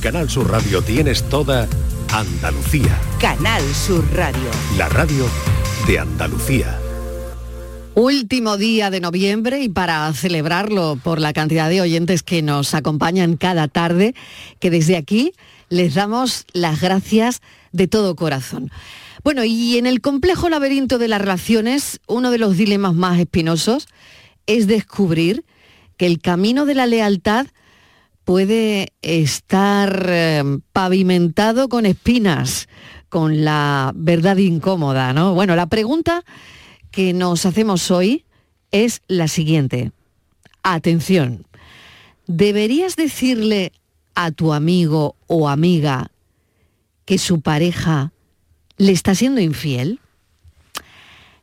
[0.00, 1.68] Canal Sur Radio tienes toda
[2.10, 2.98] Andalucía.
[3.20, 4.50] Canal Sur Radio.
[4.78, 5.26] La radio
[5.86, 6.80] de Andalucía.
[7.94, 13.36] Último día de noviembre y para celebrarlo por la cantidad de oyentes que nos acompañan
[13.36, 14.14] cada tarde,
[14.58, 15.34] que desde aquí
[15.68, 17.42] les damos las gracias
[17.72, 18.70] de todo corazón.
[19.22, 23.86] Bueno, y en el complejo laberinto de las relaciones, uno de los dilemas más espinosos
[24.46, 25.44] es descubrir
[25.98, 27.48] que el camino de la lealtad
[28.30, 32.68] puede estar eh, pavimentado con espinas,
[33.08, 35.34] con la verdad incómoda, ¿no?
[35.34, 36.22] Bueno, la pregunta
[36.92, 38.24] que nos hacemos hoy
[38.70, 39.90] es la siguiente.
[40.62, 41.44] Atención,
[42.28, 43.72] ¿deberías decirle
[44.14, 46.12] a tu amigo o amiga
[47.06, 48.12] que su pareja
[48.76, 49.98] le está siendo infiel?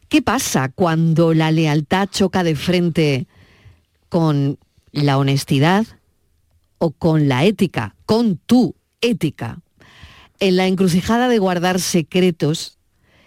[0.07, 3.27] ¿Qué pasa cuando la lealtad choca de frente
[4.07, 4.57] con
[4.93, 5.85] la honestidad
[6.79, 9.59] o con la ética, con tu ética?
[10.39, 12.77] En la encrucijada de guardar secretos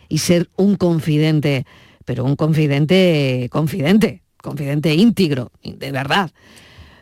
[0.09, 1.67] y ser un confidente,
[2.05, 6.31] pero un confidente confidente, confidente íntegro, de verdad,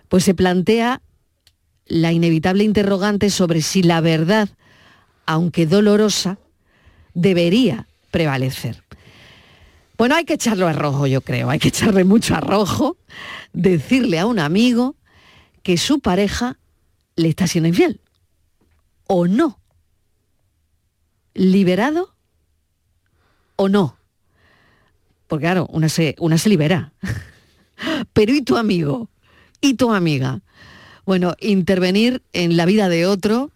[0.08, 1.02] pues se plantea
[1.86, 4.48] la inevitable interrogante sobre si la verdad,
[5.26, 6.38] aunque dolorosa,
[7.14, 8.82] debería prevalecer.
[9.96, 12.96] Bueno, hay que echarlo a rojo, yo creo, hay que echarle mucho a rojo,
[13.52, 14.94] decirle a un amigo
[15.68, 16.56] que su pareja
[17.14, 18.00] le está siendo infiel.
[19.06, 19.60] ¿O no?
[21.34, 22.14] ¿Liberado
[23.56, 23.98] o no?
[25.26, 26.94] Porque claro, una se, una se libera.
[28.14, 29.10] Pero ¿y tu amigo?
[29.60, 30.40] ¿Y tu amiga?
[31.04, 33.50] Bueno, intervenir en la vida de otro,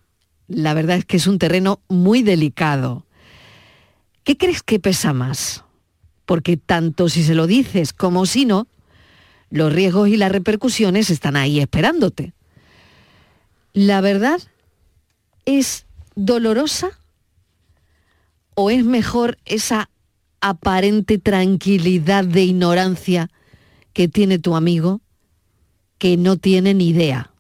[0.49, 3.07] la verdad es que es un terreno muy delicado.
[4.23, 5.65] ¿Qué crees que pesa más?
[6.27, 8.67] Porque tanto si se lo dices como si no,
[9.53, 12.33] los riesgos y las repercusiones están ahí esperándote.
[13.75, 14.41] ¿La verdad
[15.45, 16.99] es dolorosa
[18.55, 19.91] o es mejor esa
[20.41, 23.31] aparente tranquilidad de ignorancia
[23.93, 25.03] que tiene tu amigo
[25.99, 27.31] que no tiene ni idea?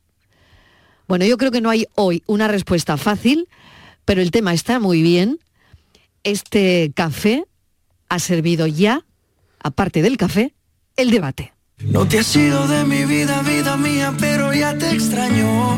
[1.08, 3.48] Bueno, yo creo que no hay hoy una respuesta fácil,
[4.04, 5.38] pero el tema está muy bien.
[6.24, 7.46] Este café
[8.10, 9.04] ha servido ya,
[9.60, 10.54] aparte del café,
[10.96, 11.51] el debate.
[11.84, 15.76] No te has ido de mi vida, vida mía, pero ya te extraño.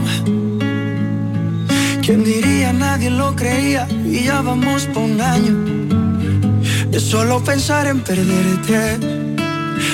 [2.02, 2.72] ¿Quién diría?
[2.72, 5.54] Nadie lo creía y ya vamos por un año.
[6.90, 8.98] De solo pensar en perderte.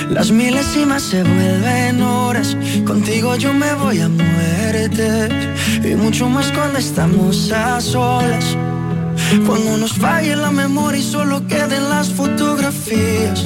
[0.09, 2.57] Las milésimas se vuelven horas.
[2.85, 5.29] Contigo yo me voy a muerte.
[5.83, 8.57] Y mucho más cuando estamos a solas.
[9.47, 13.45] Cuando nos falle la memoria y solo queden las fotografías.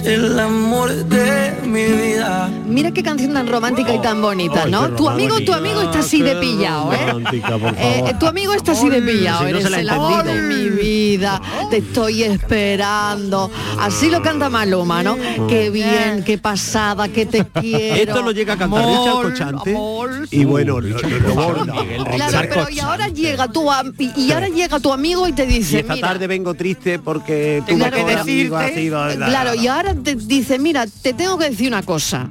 [0.05, 2.49] el amor de mi vida.
[2.65, 4.89] Mira qué canción tan romántica y tan bonita, Ay, ¿no?
[4.95, 6.97] Tu amigo, tu amigo está así de pillado, ¿eh?
[7.11, 8.19] romántica, por Eh, favor.
[8.19, 11.77] tu amigo está así de pillado, si no eres el amor de mi vida, te
[11.77, 13.51] estoy esperando.
[13.79, 15.17] Así lo canta Maluma, ¿no?
[15.47, 17.95] Qué bien, qué pasada, que te quiero.
[17.95, 19.71] Esto lo llega a cantar Amor, Richard Cochante.
[19.75, 20.11] amor.
[20.31, 21.73] Y bueno, lo, lo- lo borda.
[22.15, 23.69] Claro, pero y ahora llega tu
[23.99, 26.99] y, y ahora llega tu amigo y te Y dice, esta mira, tarde vengo triste
[26.99, 29.25] porque tu Tengo mejor que amigo ha decirte- sido...
[29.25, 32.29] Claro, y ahora dice, mira, te tengo que decir una cosa,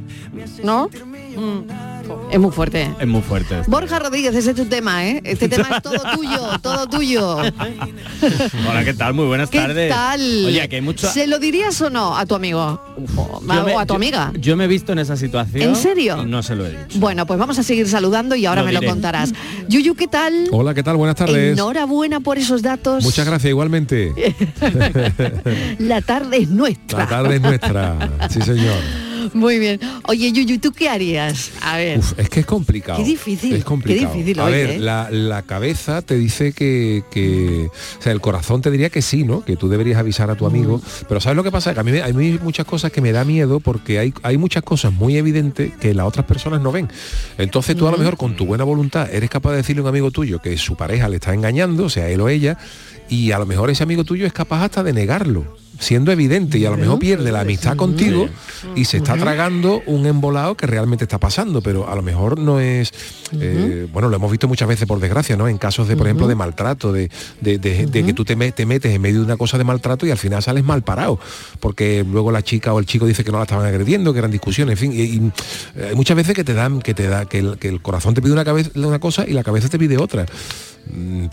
[0.63, 0.89] ¿no?
[1.37, 1.90] Mm.
[2.31, 2.91] Es muy fuerte.
[3.01, 3.59] Es muy fuerte.
[3.61, 3.71] esto.
[3.71, 5.21] Borja Rodríguez, ese es tu tema, ¿eh?
[5.25, 7.37] Este tema es todo tuyo, todo tuyo.
[7.39, 9.15] Hola, ¿qué tal?
[9.15, 9.91] Muy buenas ¿Qué tardes.
[9.91, 10.21] tal?
[10.47, 11.11] Oye, que hay mucho...
[11.11, 12.81] ¿Se lo dirías o no a tu amigo?
[13.17, 14.33] O, Yo me- o a tu yo- amiga.
[14.39, 15.63] Yo, me he visto en esa situación.
[15.63, 16.23] ¿En serio?
[16.23, 16.99] y no se lo he dicho.
[17.01, 19.33] Bueno, pues vamos a seguir saludando y ahora Lo me lo contarás.
[19.69, 20.49] Yuyu, ¿qué tal?
[20.53, 20.97] Hola, ¿qué tal?
[20.97, 21.53] Buenas tardes.
[21.55, 23.03] Enhorabuena por esos datos.
[23.03, 24.13] Muchas gracias, igualmente.
[25.79, 26.99] La tarde es nuestra.
[27.01, 27.97] La tarde es nuestra.
[28.31, 29.10] Sí, señor.
[29.35, 29.81] Muy bien.
[30.07, 31.51] Oye, Yuyu, ¿tú qué harías?
[31.63, 31.99] A ver.
[31.99, 32.99] Uf, es que es complicado.
[32.99, 34.11] Qué difícil, Es complicado.
[34.13, 34.79] qué difícil A ver, ¿eh?
[34.79, 37.69] la, la cabeza te dice que, que-
[37.99, 39.45] O sea, el corazón te diría que sí, ¿no?
[39.45, 40.79] Que tú deberías avisar a tu amigo.
[40.79, 40.83] Mm.
[41.09, 41.75] Pero ¿sabes lo que pasa?
[41.75, 42.13] Que a mí hay
[42.43, 46.07] muchas cosas que me da miedo porque hay, hay muchas cosas muy evidentes que las
[46.07, 46.89] otras personas no ven.
[47.39, 48.01] Entonces tú a lo Mm.
[48.01, 50.77] mejor con tu buena voluntad eres capaz de decirle a un amigo tuyo que su
[50.77, 52.57] pareja le está engañando, sea él o ella,
[53.09, 55.57] y a lo mejor ese amigo tuyo es capaz hasta de negarlo.
[55.81, 58.29] Siendo evidente y a lo mejor pierde la amistad contigo
[58.77, 62.61] y se está tragando un embolado que realmente está pasando, pero a lo mejor no
[62.61, 62.93] es,
[63.41, 65.49] eh, bueno, lo hemos visto muchas veces por desgracia, ¿no?
[65.49, 67.11] En casos de, por ejemplo, de maltrato, de,
[67.41, 69.65] de- de- de que tú te, me- te metes en medio de una cosa de
[69.65, 71.19] maltrato y al final sales mal parado,
[71.61, 74.31] porque luego la chica o el chico dice que no la estaban agrediendo, que eran
[74.31, 75.33] discusiones, en fin, y, y,
[75.77, 78.13] eh, hay muchas veces que te dan, que te da, que el, que el corazón
[78.15, 80.27] te pide una, cabeza, una cosa y la cabeza te pide otra.
[80.93, 81.27] Mm,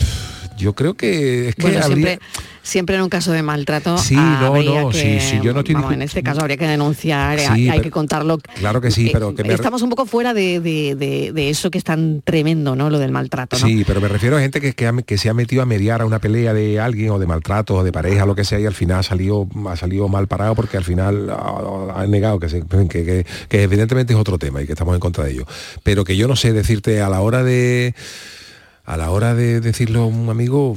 [0.58, 2.26] Yo creo que es que Bueno, habría- siempre,
[2.68, 5.74] siempre en un caso de maltrato Sí, no, no, que, sí, sí, yo no estoy
[5.74, 8.38] vamos, en este caso habría que denunciar, Sí, hay, hay pero- que contarlo.
[8.56, 11.50] Claro que sí, Eh, pero que me- Estamos un poco fuera de, de- de- de
[11.50, 12.90] eso que es tan tremendo, ¿no?
[12.90, 13.66] Lo del maltrato, ¿no?
[13.66, 16.18] Sí, pero me refiero a gente que, que, se ha metido a mediar a una
[16.18, 18.98] pelea de alguien o de maltrato o de pareja, lo que sea, y al final
[18.98, 22.86] ha salido, ha salido mal parado porque al final ha, ha negado que, se- que,
[22.88, 25.46] que- que evidentemente es otro tema y que estamos en contra de ello.
[25.82, 27.94] Pero que yo no sé decirte a la hora de
[28.84, 30.76] a la hora de decirlo a un amigo.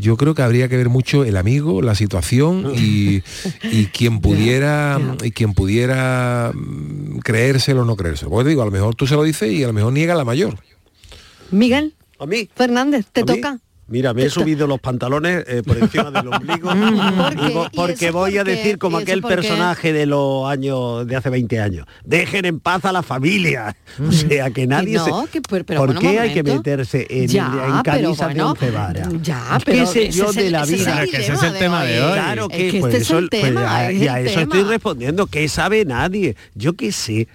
[0.00, 3.22] Yo creo que habría que ver mucho el amigo, la situación y,
[3.62, 8.30] y quien pudiera y quien pudiera mm, creérselo o no creérselo.
[8.30, 10.14] Porque te digo, a lo mejor tú se lo dices y a lo mejor niega
[10.14, 10.58] la mayor.
[11.50, 12.48] Miguel ¿A mí?
[12.54, 13.40] Fernández, ¿te ¿A mí?
[13.88, 16.70] Mira, me he subido los pantalones eh, por encima del ombligo
[17.16, 17.42] ¿Por qué?
[17.42, 18.56] y vo- ¿Y porque voy a por qué?
[18.56, 19.28] decir como ¿Y eso aquel qué?
[19.28, 21.86] personaje de los años de hace 20 años.
[22.04, 23.76] Dejen en paz a la familia.
[24.08, 25.30] O sea, que nadie no, se...
[25.30, 28.44] que- pero- pero ¿Por bueno, qué hay que meterse en, Ya, en pero camisas bueno,
[28.44, 29.08] de once varas?
[29.20, 31.04] ya, ¿Qué pero sé ese yo es de la vida?
[31.04, 32.12] Que ese es el tema de hoy.
[32.12, 34.20] Claro Es que, que pues este es eso- el pues tema, a, es y a
[34.20, 34.54] el eso tema.
[34.56, 35.26] estoy respondiendo.
[35.26, 36.36] ¿Qué sabe nadie?
[36.54, 37.28] Yo qué sé.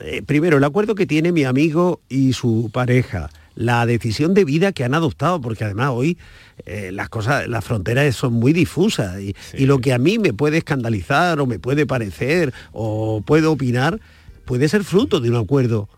[0.00, 3.28] Eh, primero, el acuerdo que tiene mi amigo y su pareja,
[3.60, 6.16] la decisión de vida que han adoptado, porque además hoy
[6.64, 10.32] eh, las cosas, las fronteras son muy difusas y, y lo que a mí me
[10.32, 14.00] puede escandalizar o me puede parecer o puedo opinar,
[14.46, 15.90] puede ser fruto de un acuerdo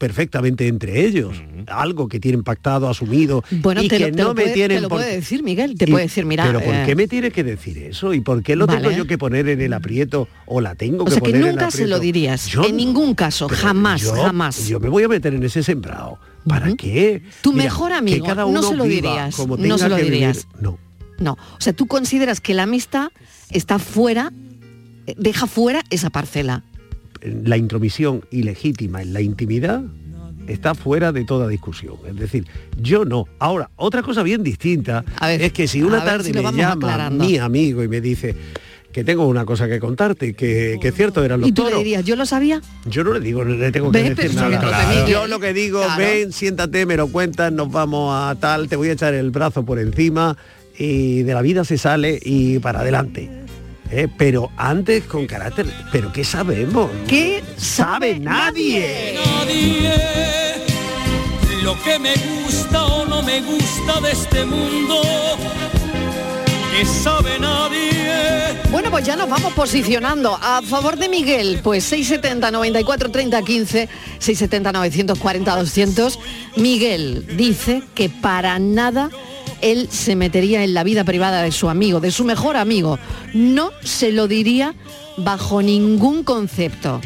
[0.00, 1.36] perfectamente entre ellos,
[1.66, 4.54] algo que tienen pactado, asumido Bueno, y te, que lo, te no lo me puede,
[4.54, 6.44] tienen te lo por puede decir Miguel, te y- puede decir, mira...
[6.46, 8.14] Pero ¿por eh, qué me tiene que decir eso?
[8.14, 11.04] ¿Y por qué lo tengo yo que poner en el aprieto o la tengo o
[11.04, 12.76] que sea, que poner en nunca se lo dirías, Yo en no.
[12.78, 14.66] ningún caso, Pero jamás, yo- jamás.
[14.66, 16.18] Yo me voy a meter en ese sembrado.
[16.48, 17.22] ¿Para qué?
[17.42, 19.96] Tu Mira, mejor que amigo, cada no uno se lo dirías, como no se lo
[19.96, 20.34] vivir.
[20.60, 20.78] No.
[21.18, 23.08] No, o sea, tú consideras que la amistad
[23.50, 24.32] está fuera,
[25.06, 26.64] eh, deja fuera esa parcela.
[27.22, 29.82] La intromisión ilegítima en la intimidad
[30.46, 31.94] está fuera de toda discusión.
[32.08, 32.46] Es decir,
[32.80, 33.26] yo no.
[33.38, 37.24] Ahora, otra cosa bien distinta ver, es que si una tarde si me llama aclarando.
[37.24, 38.34] mi amigo y me dice
[38.92, 41.68] que tengo una cosa que contarte, que, que es cierto, eran los Y tú le
[41.70, 41.84] toros.
[41.84, 42.60] dirías, yo lo sabía.
[42.86, 44.88] Yo no le digo, no le tengo que decir nada.
[44.88, 45.06] Miguel.
[45.06, 45.98] Yo lo que digo, Claro.
[46.02, 49.64] ven, siéntate, me lo cuentas, nos vamos a tal, te voy a echar el brazo
[49.64, 50.36] por encima
[50.76, 53.30] y de la vida se sale y para adelante.
[53.90, 54.08] ¿Eh?
[54.16, 56.90] Pero antes con carácter, pero ¿qué sabemos?
[57.06, 59.14] ¿Qué sabe nadie?
[59.14, 60.30] nadie
[61.62, 65.02] lo que me gusta o no me gusta de este mundo
[66.72, 72.50] que sabe nadie Bueno, pues ya nos vamos posicionando a favor de Miguel, pues 670
[72.50, 73.88] 94 30 15,
[74.18, 76.18] 670 940 200.
[76.56, 79.10] Miguel dice que para nada
[79.62, 82.98] él se metería en la vida privada de su amigo, de su mejor amigo.
[83.34, 84.74] No se lo diría
[85.16, 87.00] bajo ningún concepto.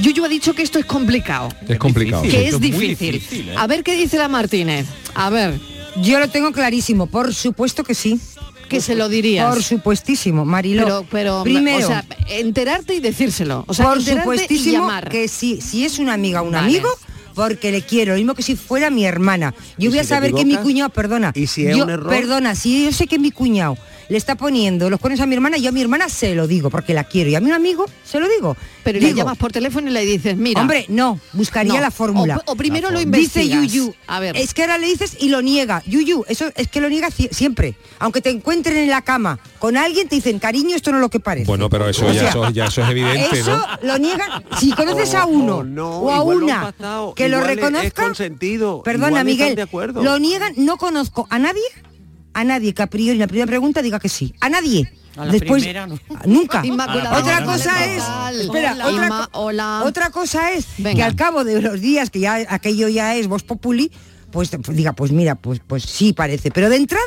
[0.00, 2.22] Yuyu ha dicho que esto es complicado, Es complicado.
[2.22, 2.36] que sí.
[2.36, 3.12] es difícil.
[3.14, 3.54] difícil, ¿eh?
[3.56, 4.86] A ver qué dice la Martínez.
[5.14, 5.58] A ver,
[6.02, 8.18] Yo lo tengo clarísimo, por supuesto que sí.
[8.68, 9.52] que se lo dirías.
[9.52, 10.84] Por supuestísimo, Mariló.
[10.84, 13.64] pero, pero, primero, o sea, enterarte y decírselo.
[13.66, 15.08] O sea, por enterarte y supuestísimo llamar.
[15.08, 16.66] que sí, si es una amiga o un Vale.
[16.66, 16.88] amigo,
[17.34, 19.54] porque le quiero, lo mismo que si fuera mi hermana.
[19.78, 21.32] ¿Y Yo voy si a saber que mi cuñado, perdona.
[21.34, 22.08] ¿Y si es yo, un error?
[22.08, 23.76] Perdona, si yo sé que mi cuñado
[24.10, 26.68] le está poniendo los cuernos a mi hermana, yo a mi hermana se lo digo,
[26.68, 27.30] porque la quiero.
[27.30, 28.56] Y a mi amigo se lo digo.
[28.82, 30.60] Pero le llamas por teléfono y le dices, mira.
[30.60, 32.42] Hombre, no, buscaría No, la fórmula.
[32.46, 33.72] o- o primero lo Dice investigas.
[33.72, 33.94] Yuyu.
[34.08, 34.36] A ver.
[34.36, 35.82] Es que ahora le dices y lo niega.
[35.86, 37.76] Yuyu, eso es que lo niega siempre.
[38.00, 41.08] Aunque te encuentren en la cama con alguien, te dicen, cariño, esto no es lo
[41.10, 41.46] que parece.
[41.46, 43.66] Bueno, pero eso O ya, sea, eso, ya eso es evidente, Eso ¿no?
[43.86, 44.42] lo niegan.
[44.58, 46.74] Si conoces a O- uno o no, o a una
[47.14, 50.02] que lo reconozca, consentido, perdona Miguel, de acuerdo.
[50.02, 50.54] lo niegan.
[50.56, 51.62] No conozco a nadie,
[52.40, 54.34] a nadie que a priori la primera pregunta diga que sí.
[54.40, 54.92] A nadie.
[55.16, 55.98] A la Después, primera, no.
[56.24, 56.60] nunca.
[56.64, 58.02] Inmaculada Otra cosa es,
[58.40, 58.86] espera, Hola.
[58.88, 59.82] otra, Inma, co- hola.
[59.84, 63.42] otra cosa es que al cabo de los días que ya aquello ya es vos
[63.42, 63.90] populi,
[64.30, 67.02] pues pues diga, pues mira, pues pues sí parece, pero de entrada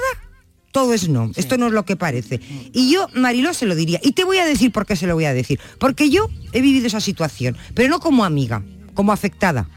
[0.73, 2.41] todo es no, esto no es lo que parece.
[2.73, 3.99] Y yo, Mariló, se lo diría.
[4.03, 5.59] Y te voy a decir por qué se lo voy a decir.
[5.79, 8.63] Porque yo he vivido esa situación, pero no como amiga,
[8.95, 9.69] como afectada.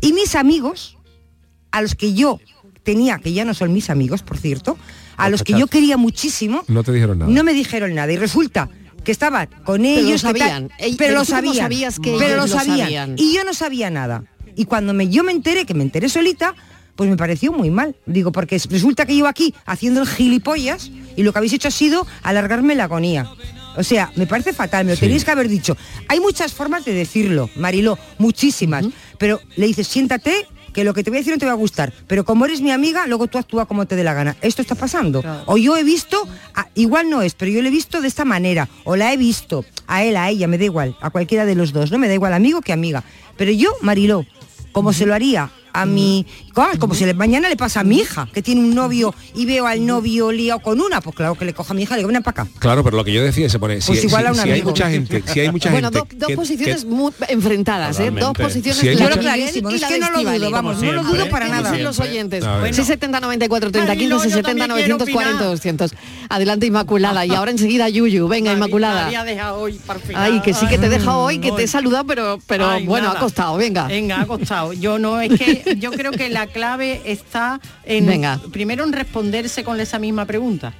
[0.00, 0.96] Y mis amigos,
[1.72, 2.38] a los que yo
[2.88, 4.78] tenía, que ya no son mis amigos, por cierto,
[5.18, 7.30] a los que yo quería muchísimo, No te dijeron nada.
[7.30, 8.10] no me dijeron nada.
[8.12, 8.70] Y resulta
[9.04, 10.22] que estaba con Pero lo ellos.
[10.22, 10.70] que tal- sabían.
[10.78, 11.54] Ey, pero pero lo sabían.
[11.56, 12.78] sabías que pero lo lo sabían.
[12.78, 13.14] sabían?
[13.18, 14.24] Y yo no sabía nada.
[14.56, 16.54] Y cuando me, yo me enteré, que me enteré solita,
[16.96, 17.94] pues me pareció muy mal.
[18.06, 21.72] Digo, porque resulta que yo aquí haciendo el gilipollas y lo que habéis hecho ha
[21.72, 23.28] sido alargarme la agonía.
[23.76, 25.76] O sea, me parece fatal, me lo tenéis que haber dicho.
[26.08, 28.86] Hay muchas formas de decirlo, Mariló, muchísimas.
[29.18, 30.46] Pero le dices, siéntate,
[30.78, 31.92] que lo que te voy a decir no te va a gustar.
[32.06, 34.36] Pero como eres mi amiga, luego tú actúa como te dé la gana.
[34.42, 35.24] Esto está pasando.
[35.46, 36.28] O yo he visto,
[36.76, 38.68] igual no es, pero yo lo he visto de esta manera.
[38.84, 41.72] O la he visto, a él, a ella, me da igual, a cualquiera de los
[41.72, 43.02] dos, no me da igual amigo que amiga.
[43.36, 44.24] Pero yo, Mariló,
[44.70, 47.98] como se lo haría a mi como, como si le- mañana le pasa a mi
[47.98, 51.44] hija que tiene un novio y veo al novio liado con una pues claro que
[51.44, 53.12] le coja a mi hija y le digo ven para acá Claro, pero lo que
[53.12, 54.70] yo decía se pone, si, Pues igual si- a un si hay amigo.
[54.70, 58.10] mucha gente, si hay mucha bueno, gente dos, posiciones que- muy enfrentadas, ¿eh?
[58.10, 61.28] Dos posiciones Si Miguel Clarísimo, y es que no lo dudo, vamos, no lo dudo
[61.28, 61.76] para ¿Qué nada.
[61.78, 62.44] los oyentes?
[62.44, 62.74] A ver.
[62.74, 65.50] 670 94 30 15 Marilo, yo 670 también quiero 940 opinar.
[65.50, 65.94] 200.
[66.30, 68.28] Adelante Inmaculada y ahora enseguida Yuyu.
[68.28, 69.08] Venga Inmaculada.
[69.54, 69.78] hoy.
[70.14, 73.10] Ay, que sí que te he dejado hoy, que te he saludado, pero pero bueno,
[73.10, 73.86] ha costado, venga.
[73.86, 74.72] Venga, ha costado.
[74.72, 78.40] Yo no, es que yo creo que la clave está en Venga.
[78.52, 80.74] primero en responderse con esa misma pregunta.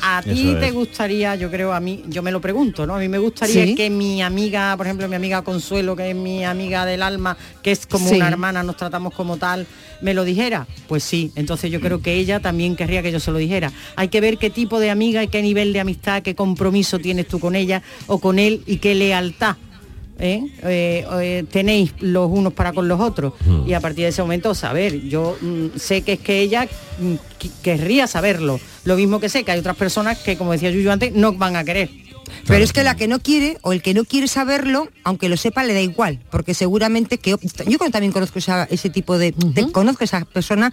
[0.00, 2.94] A ti te gustaría, yo creo, a mí, yo me lo pregunto, ¿no?
[2.94, 3.74] A mí me gustaría Sí.
[3.74, 7.72] que mi amiga, por ejemplo, mi amiga Consuelo, que es mi amiga del alma, que
[7.72, 8.14] es como Sí.
[8.14, 9.66] una hermana, nos tratamos como tal,
[10.00, 10.68] me lo dijera.
[10.86, 13.72] Pues sí, entonces yo creo que ella también querría que yo se lo dijera.
[13.96, 17.26] Hay que ver qué tipo de amiga y qué nivel de amistad, qué compromiso tienes
[17.26, 19.56] tú con ella o con él y qué lealtad.
[20.18, 20.42] ¿Eh?
[20.62, 23.32] Eh, eh, tenéis los unos para con los otros.
[23.66, 26.66] Y a partir de ese momento saber yo mm, sé que es que ella
[26.98, 27.14] mm,
[27.62, 28.60] querría saberlo.
[28.84, 31.56] Lo mismo que sé que hay otras personas que como decía Yuyu antes no van
[31.56, 31.90] a querer.
[32.46, 35.36] Pero es que la que no quiere o el que no quiere saberlo aunque lo
[35.38, 39.72] sepa le da igual porque seguramente que yo también conozco esa- ese tipo de, de-
[39.72, 40.72] conozco esa persona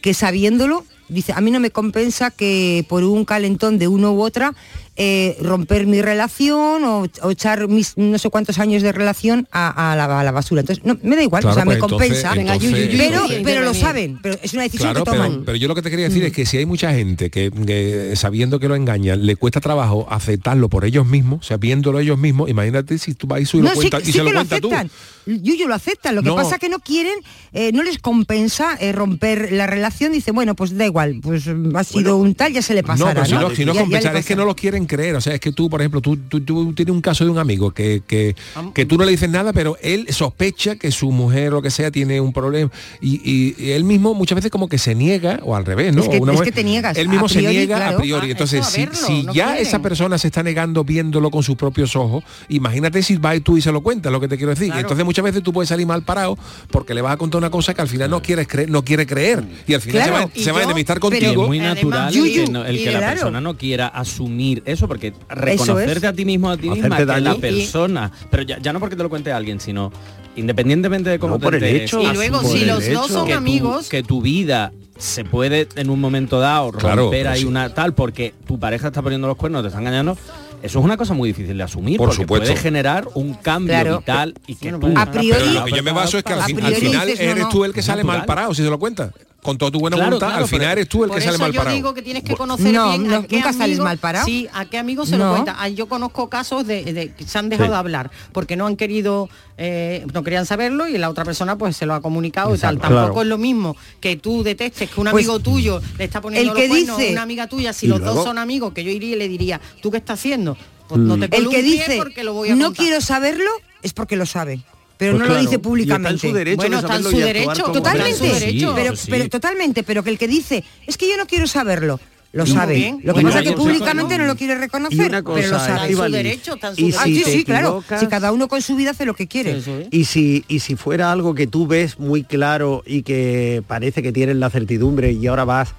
[0.00, 4.22] que sabiéndolo dice a mí no me compensa que por un calentón de uno u
[4.22, 4.54] otra
[4.96, 9.92] eh, romper mi relación o, o echar mis no sé cuántos años de relación a,
[9.92, 11.82] a la, a la basura entonces no me da igual Claro, o sea me pues
[11.82, 15.04] entonces- compensa Venga, Yuyu, entonces- pero sí, pero lo saben pero es una decisión Claro,
[15.04, 17.30] que toman pero yo lo que te quería decir es que si hay mucha gente
[17.30, 21.56] que, que sabiendo que lo engañan, le cuesta trabajo aceptarlo por ellos mismos, o sea,
[21.56, 24.18] viéndolo ellos mismos, imagínate si tú vas y, lo no, sí, cuentas y sí se
[24.18, 24.68] que lo lo cuentas tú.
[24.72, 24.90] aceptan.
[25.26, 26.14] Yuyu lo aceptan.
[26.14, 26.36] Lo que No.
[26.36, 27.14] pasa que no quieren,
[27.54, 30.12] eh, no les compensa eh, romper la relación.
[30.12, 33.14] Dice, bueno, pues da igual, pues ha sido un tal, ya se le No, pasará.
[33.14, 33.40] pero si ¿no?
[33.40, 35.14] no, si no ya compensar, es que no lo quieren creer.
[35.16, 37.38] O sea, es que tú, por ejemplo, tú, tú, tú tienes un caso de un
[37.38, 38.34] amigo que, que,
[38.74, 41.70] que tú no le dices nada, pero él sospecha que su mujer o lo que
[41.70, 42.70] sea tiene un problema.
[43.00, 46.02] Y, y- y él mismo muchas veces como que se niega, o al revés, ¿no?
[46.02, 47.96] Es que- Una es mujer- que te niegas, Él mismo a se niega claro.
[47.98, 48.28] a priori.
[48.28, 49.62] Ah, Entonces, eso, a si, verlo, si no ya quieren.
[49.66, 53.62] esa persona se está negando viéndolo con sus propios ojos, imagínate si vas tú y
[53.62, 54.66] se lo cuentas, lo que te quiero decir.
[54.68, 54.80] Claro.
[54.80, 56.38] Entonces muchas veces tú puedes salir mal parado
[56.70, 59.06] porque le vas a contar una cosa que al final no quieres creer, no quiere
[59.06, 59.44] creer.
[59.66, 61.46] Y al final Claro, se va, y va a enemistar Y es contigo.
[61.46, 65.08] muy natural el que, no- el y que la persona no quiera asumir eso, porque
[65.08, 65.14] es.
[65.28, 68.72] reconocerte a ti mismo, a ti Hacerte misma, que la Y- persona, pero ya, ya
[68.72, 69.90] no porque te lo cuente alguien, sino
[70.36, 72.00] independientemente de cómo No, te por el enteres, hecho.
[72.02, 75.24] y luego por si el los dos son que tu- amigos que tu vida se
[75.24, 77.46] puede en un momento dado Claro, romper pero ahí sí.
[77.46, 80.16] una tal porque tu pareja está poniendo los cuernos, te está engañando.
[80.62, 82.46] Eso es una cosa muy difícil de asumir Por porque supuesto.
[82.46, 83.98] puede generar un cambio Claro.
[83.98, 86.32] vital y que tú pues, A priori- Pero lo que yo me baso es que
[86.32, 86.72] al, final
[87.10, 87.48] eres no.
[87.50, 88.18] tú el que sale Natural.
[88.20, 89.10] mal parado, si se lo cuentas.
[89.44, 91.38] Con toda tu buena Claro, voluntad, claro, al final eres tú el que sale eso
[91.42, 91.76] mal yo parado.
[91.76, 94.24] digo que tienes que conocer No, bien no, a qué nunca sales amigo- mal parado.
[94.24, 95.26] Sí, a qué amigos se No.
[95.26, 95.56] lo cuenta.
[95.58, 97.72] Ah, Yo conozco casos de, de que se han dejado Sí.
[97.72, 101.76] de hablar porque no han querido, eh, no querían saberlo y la otra persona pues
[101.76, 102.76] se lo ha comunicado y tal.
[102.76, 102.94] Exacto.
[102.94, 103.22] Tampoco Claro.
[103.22, 106.56] es lo mismo que tú detestes que un Pues, amigo tuyo le está poniendo el
[106.56, 107.74] que los dice- una amiga tuya.
[107.74, 110.18] Si los luego- dos son amigos, que yo iría y le diría, ¿tú qué estás
[110.20, 110.56] haciendo?
[110.88, 112.82] Pues no te El que dice, porque lo voy a no contar".
[112.86, 113.50] quiero saberlo,
[113.82, 114.60] es porque lo sabe.
[114.96, 116.14] Pero Pues no claro, lo dice públicamente.
[116.14, 118.22] está en su derecho Bueno, está en su derecho, totalmente.
[118.26, 118.68] derecho.
[118.70, 119.06] Su derecho.
[119.08, 119.28] pero, sí.
[119.28, 121.98] totalmente, pero que el que dice, es que yo no quiero saberlo,
[122.32, 122.74] lo sabe.
[122.74, 123.00] bien.
[123.04, 124.32] Lo que pasa es que públicamente no ¿no?
[124.32, 125.72] lo quiere reconocer, pero lo sabe.
[125.72, 127.84] Está en su derecho, está en su y Ah, si sí, te sí, claro.
[127.98, 129.60] Si cada uno con su vida hace lo que quiere.
[129.90, 134.12] Y si, y si fuera algo que tú ves muy claro y que parece que
[134.12, 135.74] tienes la certidumbre y ahora vas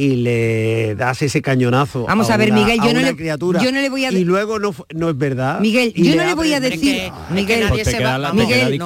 [0.00, 3.62] y le das ese cañonazo Vamos a ver, una- Miguel, yo no una le- criatura
[3.62, 6.34] yo no le voy a y luego no, no es verdad Miguel, yo no le
[6.34, 8.80] voy a decir- Miguel, a Miguel,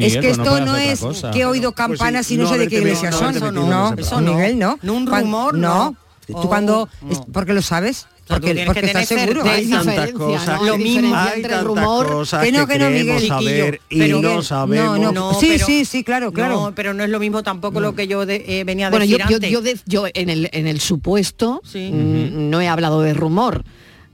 [0.00, 1.30] es que esto no es cosa.
[1.30, 3.32] que he oído Pues sí, campanas y no, no sé de qué iglesia son.
[3.32, 4.32] no Eso no, no.
[4.34, 4.78] Miguel, no.
[4.82, 5.96] No un rumor, no.
[6.26, 7.26] Tú cuando No.
[7.32, 9.44] porque lo sabes, sea, tú porque, tienes porque que estás tener seguro.
[9.50, 11.14] hay tantas Lo mismo.
[11.16, 13.26] hay entre tantas rumor cosas Que no, que no, Miguel.
[13.28, 15.34] saber y Pero- no sabemos no, no.
[15.40, 16.60] Sí, sí, sí, claro, claro.
[16.60, 19.04] No, pero no es lo mismo tampoco lo que yo de- eh, venía a Bueno,
[19.04, 19.50] yo, decir yo, antes.
[19.50, 21.90] yo, de- yo en, el, en el supuesto Sí.
[21.92, 23.62] mm, no he hablado de rumor.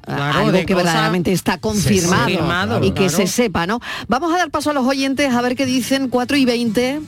[0.02, 3.16] Claro, algo que verdaderamente está confirmado, confirmado, y que claro.
[3.16, 3.80] se sepa, ¿no?
[4.08, 7.00] Vamos a dar paso a los oyentes a ver qué dicen 4 y 20.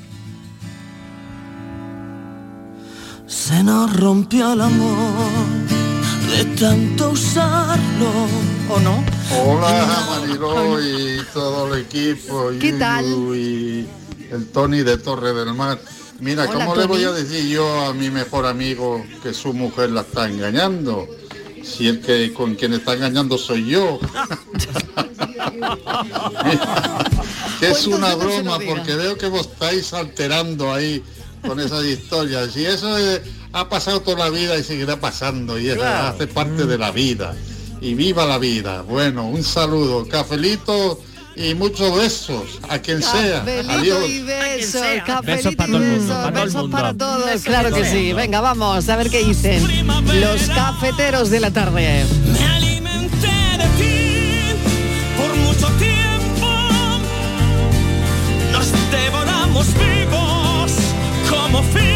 [3.26, 5.32] Se nos rompió el amor
[6.32, 8.10] de tanto usarlo.
[8.68, 9.04] ¿O no?
[9.44, 13.04] Hola Mariló y todo el equipo ¿Qué tal?
[13.36, 13.86] y
[14.30, 15.78] el Tony de Torre del Mar.
[16.20, 19.90] Mira, Hola, ¿cómo le voy a decir yo a mi mejor amigo que su mujer
[19.90, 21.08] la está engañando?
[21.62, 24.00] si el que con quien está engañando soy yo.
[27.60, 31.04] que es una broma porque veo que vos estáis alterando ahí
[31.46, 32.56] con esas historias.
[32.56, 36.08] Y eso eh, ha pasado toda la vida y seguirá pasando y eso Claro.
[36.08, 37.34] hace parte de la vida.
[37.80, 38.82] Y viva la vida.
[38.82, 41.00] Bueno, un saludo, cafelito
[41.34, 43.40] y muchos besos a quien sea.
[43.40, 44.08] Cafelito Adiós.
[44.08, 46.76] y besos, para y todo el mundo, besos, para todo el besos mundo.
[46.76, 48.12] para todos, claro que sí.
[48.12, 49.86] Venga, vamos a ver qué dicen
[50.20, 52.04] los cafeteros de la tarde.
[52.32, 53.26] Me alimenté
[53.58, 54.54] de ti
[55.16, 56.48] por mucho tiempo.
[58.52, 60.72] Nos devoramos vivos
[61.28, 61.91] como fieras.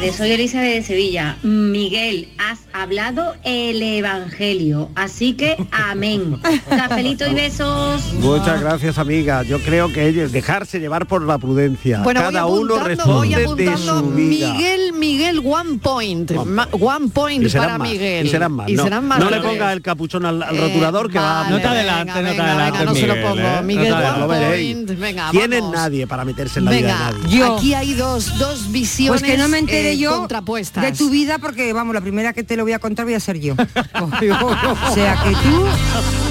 [0.00, 0.16] Tardes.
[0.16, 1.36] Soy Elizabeth de Sevilla.
[1.42, 6.38] Miguel, has hablado el Evangelio, así que amén.
[6.68, 8.12] Cafelito y besos.
[8.14, 9.42] Muchas gracias, amiga.
[9.42, 12.00] Yo creo que es dejarse llevar por la prudencia.
[12.02, 14.52] Bueno, Cada voy uno apuntando, voy responde de apuntando su vida.
[14.54, 16.30] Miguel, Miguel, one point.
[16.32, 18.26] One point para más, Miguel.
[18.26, 18.68] Y serán más.
[18.68, 19.58] Y no, serán más no le otra vez.
[19.58, 22.34] ponga el capuchón al, al Eh, rotulador que va vale, No te adelante, venga, no
[22.34, 23.48] te adelante, venga, no se lo Miguel, pongo.
[23.48, 23.62] ¿eh?
[23.62, 24.20] Miguel, No one adelante.
[24.20, 24.76] Lo veréis.
[24.76, 25.00] point.
[25.00, 25.74] Venga, ¿Quién es vamos.
[25.76, 27.38] nadie para meterse en la vida Venga, de nadie?
[27.38, 27.56] Yo.
[27.56, 30.82] aquí hay dos, dos visiones Pues que no me entere eh, yo contrapuestas.
[30.82, 33.20] de tu vida porque vamos, la primera que te lo voy a contar voy a
[33.20, 33.54] ser yo.
[34.00, 35.66] o sea que tú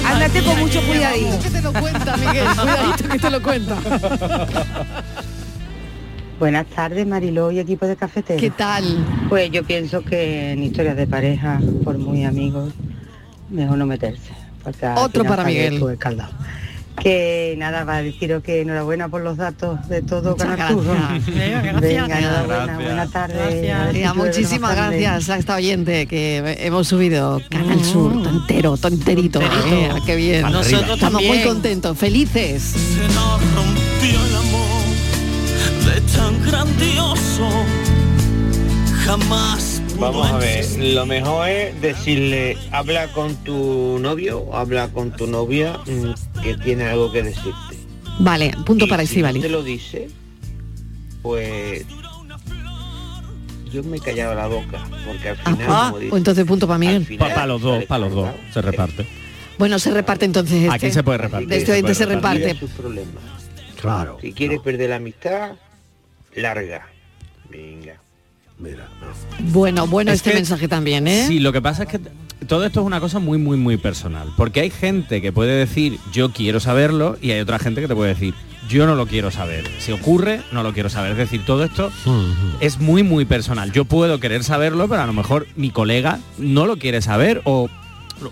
[0.06, 1.38] ándate con mucho cuidadito.
[1.42, 2.46] Que te lo cuenta, Miguel.
[2.60, 3.78] Cuidadito que te lo cuenta.
[6.38, 8.40] Buenas tardes, Mariló y equipo de cafeteros.
[8.40, 8.84] ¿Qué tal?
[9.28, 12.72] Pues yo pienso que en historias de pareja, por muy amigos,
[13.50, 14.32] mejor no meterse.
[14.64, 15.78] porque Otro para Miguel.
[17.02, 20.84] Que nada, va a deciros que enhorabuena por los datos de todo Muchas Canal Sur.
[20.84, 21.26] gracias.
[21.34, 21.70] Venga,
[22.18, 22.76] enhorabuena, Gracias.
[22.84, 23.62] buenas tardes.
[23.62, 24.16] Gracias.
[24.16, 29.40] Muchísimas gracias a esta oyente que hemos subido Canal Sur todo entero, todo enterito.
[29.40, 29.96] Enterito.
[29.96, 30.44] Eh, qué bien.
[30.44, 32.62] A nosotros Estamos muy contentos, felices.
[32.62, 37.48] Se nos rompió el amor de tan grandioso.
[39.06, 39.69] Jamás.
[40.00, 45.78] Vamos a ver, lo mejor es decirle, habla con tu novio habla con tu novia
[45.86, 47.76] mm, que tiene algo que decirte.
[48.18, 49.40] Vale, punto Y para si no Estivali.
[49.40, 50.08] te lo dice,
[51.22, 51.84] pues
[53.70, 56.66] yo me he callado la boca, porque al final, Ah, como dice, pues entonces punto
[56.66, 57.04] para Miguel.
[57.04, 58.30] final Para los dos, para los dos.
[58.54, 59.06] Se reparte.
[59.58, 60.74] Bueno, se reparte entonces este.
[60.74, 61.48] Aquí se puede repartir.
[61.48, 62.46] De este oyente se reparte.
[62.46, 63.22] Mira sus problemas.
[63.80, 64.16] Claro.
[64.22, 65.52] Si quieres perder la amistad,
[66.34, 66.88] larga.
[67.50, 68.00] Venga.
[68.60, 69.50] Mira, no.
[69.52, 71.24] Bueno, bueno Es este que- mensaje también, ¿eh?
[71.26, 72.00] Sí, lo que pasa es que
[72.46, 74.28] todo esto es una cosa muy, muy, muy personal.
[74.36, 77.94] Porque hay gente que puede decir, yo quiero saberlo, y hay otra gente que te
[77.94, 78.34] puede decir,
[78.68, 79.64] yo no lo quiero saber.
[79.78, 81.12] Si ocurre, no lo quiero saber.
[81.12, 81.90] Es decir, todo esto
[82.60, 83.72] es muy, muy personal.
[83.72, 87.68] Yo puedo querer saberlo, pero a lo mejor mi colega no lo quiere saber o,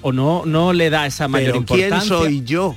[0.02, 2.16] o no, no le da esa mayor Pero ¿quién importancia.
[2.18, 2.76] soy yo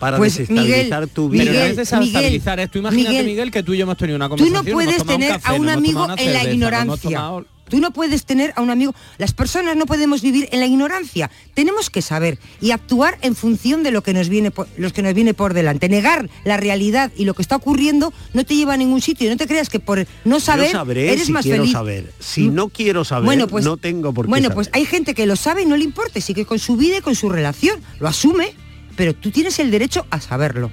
[0.00, 1.44] para Pues, desestabilizar Miguel, tu Pero vida?
[1.44, 2.78] no Miguel, es desestabilizar Miguel, esto.
[2.78, 4.52] Imagínate, Miguel, Miguel, que tú y yo hemos tenido una Tú conversación.
[4.64, 6.96] no hemos puedes un tener café, a un amigo en la cerveza, ignorancia.
[7.10, 8.96] tomado- Tú no puedes tener a un amigo.
[9.18, 11.30] Las personas no podemos vivir en la ignorancia.
[11.54, 15.02] Tenemos que saber y actuar en función de lo que nos viene por, los que
[15.02, 15.88] nos viene por delante.
[15.88, 19.30] Negar la realidad y lo que está ocurriendo no te lleva a ningún sitio.
[19.30, 21.72] No te creas que por no saber yo sabré eres si más quiero feliz.
[21.72, 22.12] saber.
[22.18, 24.54] Si no quiero saber, Bueno, pues- no tengo por qué Bueno, saber.
[24.56, 27.00] pues hay gente que lo sabe y no le importa, sigue con su vida y
[27.02, 28.52] con su relación, lo asume,
[28.96, 30.70] pero tú tienes el derecho a saberlo.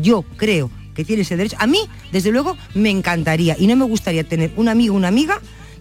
[0.00, 1.56] Yo creo que tienes el derecho.
[1.58, 1.78] A mí,
[2.12, 5.40] desde luego, me encantaría y no me gustaría tener un amigo una amiga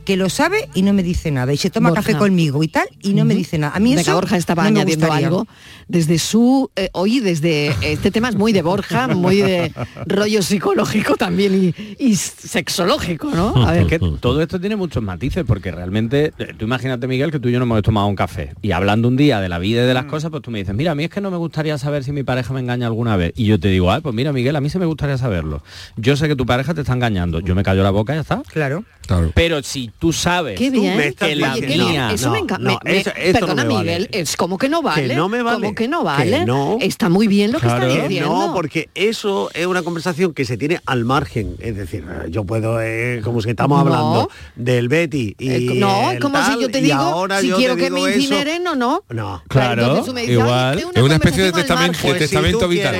[0.09, 2.01] que lo sabe y no me dice nada y se toma Borja.
[2.01, 3.75] café conmigo y tal y no me dice nada.
[3.75, 5.27] A mí Venga, eso Borja estaba no añadiendo gustaría.
[5.27, 5.47] algo
[5.87, 9.71] desde su eh, hoy desde este tema es muy de Borja, muy de
[10.07, 13.53] rollo psicológico también y, y sexológico, ¿no?
[13.67, 17.31] A Es ver, que todo esto tiene muchos matices, porque realmente, eh, tú imagínate, Miguel,
[17.31, 18.53] que tú y yo no hemos tomado un café.
[18.63, 20.09] Y hablando un día de la vida y de las Mm.
[20.09, 22.11] cosas, pues tú me dices, mira, a mí es que no me gustaría saber si
[22.11, 23.33] mi pareja me engaña alguna vez.
[23.35, 25.61] Y yo te digo, ah, pues mira, Miguel, a mí sí me gustaría saberlo.
[25.97, 27.39] Yo sé que tu pareja te está engañando.
[27.41, 28.41] Yo me callo la boca y ya está.
[28.51, 28.83] Claro.
[29.05, 29.31] Claro.
[29.35, 30.95] Pero si tú sabes qué bien.
[30.97, 32.13] me estás que la Oye.
[32.13, 32.71] Eso no, me encanta.
[32.71, 33.83] no, eso- esto no perdona, me vale.
[33.91, 35.13] Miguel, es como que no vale.
[35.15, 35.59] no me vale.
[35.61, 36.45] Como que no Que vale.
[36.45, 36.77] no.
[36.79, 38.29] Está muy bien lo que está diciendo.
[38.29, 41.55] No, porque eso es una conversación que se tiene al margen.
[41.59, 43.81] Es decir, yo puedo, eh, como si estamos No.
[43.81, 47.57] hablando del Betty y Eh, no, el como si yo te digo, ahora si yo
[47.57, 48.09] quiero que me eso.
[48.19, 49.03] incineren o no.
[49.09, 49.43] No.
[49.49, 50.77] Claro, igual.
[50.77, 52.01] "Ay, Es una especie de testamento- margen".
[52.13, 52.95] de Pues si testamento tú vital.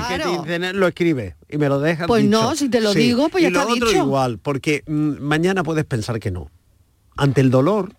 [0.46, 2.42] que te lo escribe y me lo dejas Pues dicho.
[2.42, 4.04] no, si te lo digo, pues ya y lo está otro dicho.
[4.04, 6.50] igual, porque mm, mañana puedes pensar que no.
[7.20, 7.94] Ante el dolor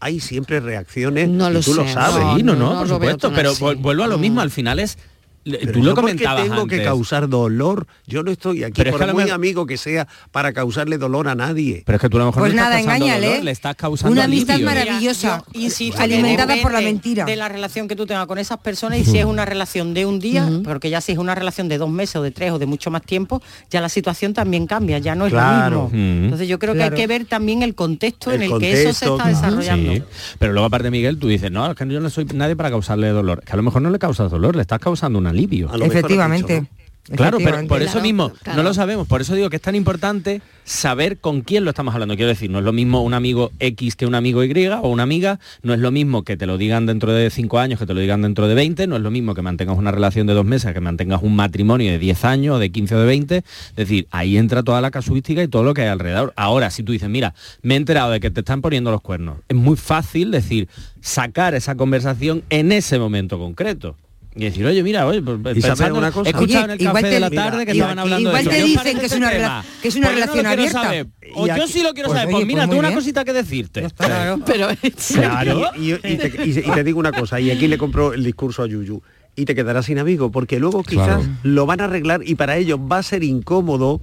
[0.00, 2.36] hay siempre reacciones No y lo tú lo sabes.
[2.36, 3.64] Sí, no, no, no por supuesto, pero así.
[3.76, 4.98] vuelvo a lo mismo, al final es
[5.44, 7.86] Pero tú lo comentabas tengo que causar dolor.
[8.06, 10.96] Yo no estoy aquí Pero es por que muy mejor- amigo que sea para causarle
[10.98, 11.82] dolor a nadie.
[11.84, 13.44] Pero es que tú a lo mejor Pues no le estás engáñale, dolor, ¿eh?
[13.44, 14.70] le estás causando Una amistad alivio.
[14.74, 17.24] maravillosa, Yo insisto, alimentada por la mentira.
[17.24, 20.06] De la relación que tú tengas con esas personas y si es una relación de
[20.06, 22.58] un día, porque ya si es una relación de dos meses o de tres o
[22.58, 25.76] de mucho más tiempo, ya la situación también cambia, ya no es Claro.
[25.76, 26.24] lo mismo.
[26.24, 26.94] Entonces yo creo que Claro.
[26.96, 29.28] hay que ver también el contexto en El que eso se está claro.
[29.30, 29.92] desarrollando.
[29.94, 30.02] Sí.
[30.38, 33.08] Pero luego aparte Miguel, tú dices, no, es que yo no soy nadie para causarle
[33.08, 33.42] dolor.
[33.44, 35.70] Que a lo mejor no le causas dolor, le estás causando un alivio.
[35.82, 36.66] Efectivamente.
[37.12, 38.62] Claro, pero por eso mismo claro.
[38.62, 39.06] no lo sabemos.
[39.06, 42.16] Por eso digo que es tan importante saber con quién lo estamos hablando.
[42.16, 45.02] Quiero decir, no es lo mismo un amigo X que un amigo Y o una
[45.02, 45.38] amiga.
[45.62, 48.00] No es lo mismo que te lo digan dentro de 5 años, que te lo
[48.00, 48.86] digan dentro de 20.
[48.86, 51.92] No es lo mismo que mantengas una relación de dos meses, que mantengas un matrimonio
[51.92, 53.36] de 10 años, de 15 o de 20.
[53.36, 56.32] Es decir, ahí entra toda la casuística y todo lo que hay alrededor.
[56.36, 59.40] Ahora, si tú dices, mira, me he enterado de que te están poniendo los cuernos,
[59.48, 60.68] es muy fácil decir,
[61.02, 63.94] sacar esa conversación en ese momento concreto.
[64.36, 66.28] Y decir, oye, mira, oye, pues, ¿Y pensando- una cosa?
[66.28, 68.28] he escuchado Oye, en el igual café te- de la mira, tarde que estaban hablando
[68.30, 68.66] igual de te eso.
[68.66, 69.64] ¿Qué os dicen que es una tema?
[69.80, 70.82] que es una Pues no relación quiero abierta.
[70.82, 71.06] saber.
[71.36, 72.34] O yo aquí- sí lo quiero Pues saber.
[72.34, 72.98] oye, Pues mira, pues tengo una bien.
[72.98, 73.88] cosita que decirte.
[73.96, 74.68] Pero
[75.06, 75.70] Claro.
[75.76, 78.24] Y, y- y te, y- y te digo una cosa, y aquí le compro el
[78.24, 79.02] discurso a Yuyu,
[79.36, 81.22] y te quedarás sin amigo, porque luego quizás Claro.
[81.42, 84.00] lo van a arreglar y para ellos va a ser incómodo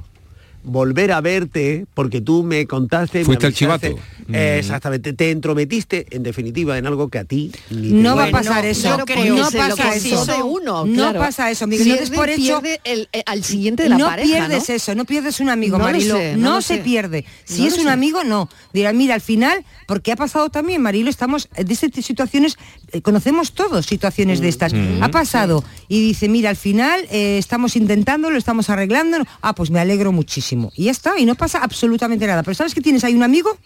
[0.63, 3.87] volver a verte porque tú me contaste Fuiste el chivato.
[4.33, 8.25] Eh, exactamente te entrometiste en definitiva en algo que a ti ni te No va
[8.25, 8.97] a pasar eso.
[8.97, 10.45] No pasa eso.
[10.45, 11.19] uno, no claro.
[11.19, 11.67] pasa eso.
[11.67, 12.61] Miguel, Pierde- no por hecho.
[12.83, 14.75] el- eh, al siguiente de la no pareja, pierdes ¿no?
[14.75, 16.15] eso, no pierdes un amigo, No lo Marilo.
[16.15, 16.81] sé, no se sé.
[16.83, 17.25] pierde.
[17.43, 17.89] Si No es un sé.
[17.89, 18.47] amigo, no.
[18.73, 22.57] Dirá, mira, al final, porque ha pasado también, Marilo, estamos eh, de estas situaciones,
[22.93, 24.73] eh, conocemos todos situaciones de estas.
[24.73, 25.03] Mm.
[25.03, 29.17] Ha pasado y dice, mira, al final eh, estamos intentándolo, estamos arreglando.
[29.41, 30.50] Ah, pues me alegro muchísimo.
[30.75, 32.43] Y ya está, y no pasa absolutamente nada.
[32.43, 33.57] Pero sabes que tienes ahí un amigo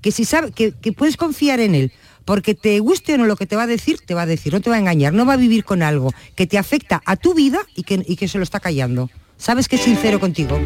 [0.00, 1.92] que si sabe que, que puedes confiar en él.
[2.24, 4.52] Porque te guste o no lo que te va a decir, te va a decir,
[4.52, 7.16] no te va a engañar, no va a vivir con algo que te afecta a
[7.16, 9.10] tu vida y que, y que se lo está callando.
[9.36, 10.60] Sabes que es sincero contigo.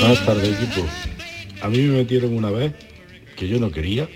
[0.00, 0.86] Buenas tardes, equipo.
[1.60, 2.72] A mí me metieron una vez
[3.36, 4.08] que yo no quería.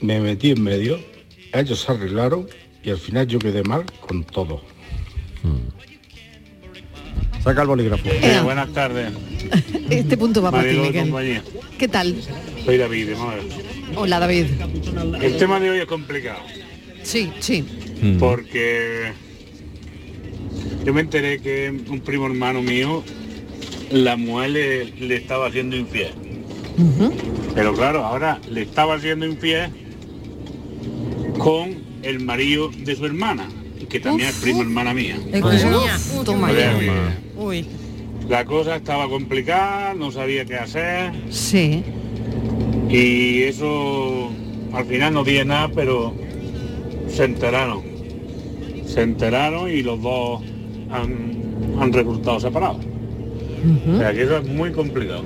[0.00, 1.00] Me metí en medio,
[1.52, 2.48] ellos se arreglaron
[2.82, 4.62] y al final yo quedé mal con todo.
[7.42, 8.42] saca el bolígrafo Ea.
[8.42, 9.12] buenas tardes.
[9.90, 11.42] Este punto va para ti, Miguel.
[11.76, 12.14] ¿Qué tal?
[12.64, 13.42] Soy David de Málaga.
[13.96, 14.46] Hola, David.
[15.20, 16.38] El tema de hoy es complicado
[17.02, 17.64] Sí, sí.
[18.00, 18.18] Mm.
[18.18, 19.12] porque
[20.84, 23.02] yo me enteré que un primo hermano mío,
[23.90, 26.12] la mujer le, le estaba haciendo infiel.
[27.54, 29.70] Pero claro, ahora le estaba haciendo infiel
[31.38, 33.48] con el marido de su hermana,
[33.88, 35.16] que también es primo hermana mía.
[36.16, 36.50] Uf, toma
[37.36, 37.64] Uy.
[38.28, 41.82] La cosa estaba complicada, no sabía qué hacer Sí.
[42.88, 44.30] y eso
[44.72, 46.14] al final no dije nada, pero
[47.08, 47.82] se enteraron.
[48.86, 50.42] Se enteraron y los dos
[50.90, 52.84] han, han resultado separados.
[53.94, 55.22] O sea que eso es muy complicado.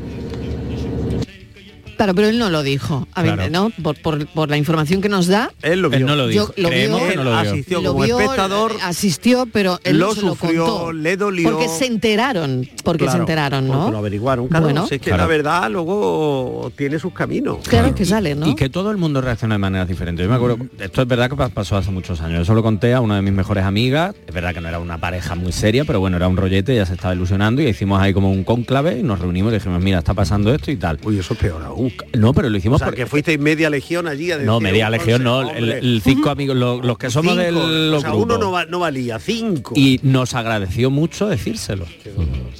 [1.96, 3.50] Claro, pero él no lo dijo, a ver, Claro.
[3.50, 3.70] ¿no?
[3.82, 5.50] Por, por- por la información que nos da.
[5.62, 6.46] él lo vio Él no lo dijo.
[6.56, 7.38] Yo lo Creemos vio- que no lo vio.
[7.40, 10.92] asistió lo como vio, espectador asistió, pero él lo no se lo sufrió, contó.
[10.92, 11.50] le dolió.
[11.50, 13.90] Porque se enteraron, porque se Claro, enteraron, porque ¿no?
[13.92, 14.86] lo averiguaron claro Bueno.
[14.86, 15.22] si es que Claro.
[15.24, 18.48] la verdad luego tiene sus caminos Claro que sale, ¿no?
[18.48, 20.24] Y que todo el mundo reacciona de maneras diferentes.
[20.24, 22.42] Yo me acuerdo, esto es verdad que pa- pasó hace muchos años.
[22.42, 24.14] Eso lo conté a una de mis mejores amigas.
[24.26, 26.86] Es verdad que no era una pareja muy seria, pero bueno, era un rollete, ella
[26.86, 29.98] se estaba ilusionando y hicimos ahí como un cónclave y nos reunimos y dijimos, mira,
[29.98, 30.98] está pasando esto y tal.
[31.04, 31.83] Uy, eso es peor aún.
[32.14, 34.86] No, pero lo hicimos o sea, porque que fuisteis media legión allí a No, media
[34.86, 35.78] "Hombre, legión no, el, hombre".
[35.78, 37.42] el cinco amigos, lo- los, que somos Cinco.
[37.44, 41.86] del los o sea, uno no, va- no valía cinco Y nos agradeció mucho decírselo.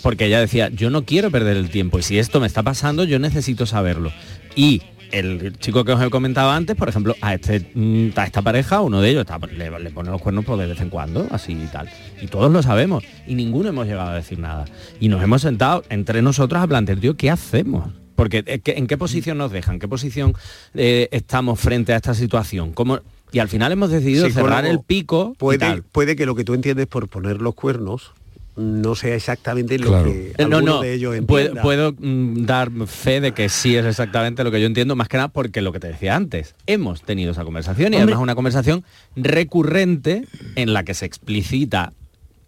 [0.03, 3.05] Porque ella decía, yo no quiero perder el tiempo y si esto me está pasando,
[3.05, 4.13] yo necesito saberlo.
[4.57, 4.83] Y
[5.13, 8.81] el chico que os he comentado antes, por ejemplo, a, este, mm, a esta pareja,
[8.81, 11.53] uno de ellos está- le, le pone los cuernos por de vez en cuando, así
[11.53, 11.89] y tal.
[12.21, 13.05] Y todos lo sabemos.
[13.27, 14.65] Y ninguno hemos llegado a decir nada.
[14.99, 17.93] Y nos hemos sentado entre nosotros a plantear, tío, ¿qué hacemos?
[18.15, 19.75] Porque eh, ¿qué- ¿en qué posición nos dejan?
[19.75, 20.35] ¿En qué posición
[20.75, 22.73] eh, estamos frente a esta situación?
[22.73, 23.01] ¿Cómo?
[23.33, 25.33] Y al final hemos decidido Psicólogo, cerrar el pico.
[25.35, 25.83] y puede, tal.
[25.83, 28.13] puede que lo que tú entiendes por poner los cuernos
[28.57, 30.05] no sea exactamente lo Claro.
[30.05, 33.85] que Eh, No, no, de ellos puedo, puedo, mm, dar fe de que sí es
[33.85, 37.03] exactamente lo que yo entiendo, más que nada porque lo que te decía antes, hemos
[37.03, 38.13] tenido esa conversación y Hombre.
[38.13, 38.85] además una conversación
[39.17, 40.25] recurrente
[40.55, 41.93] en la que se explicita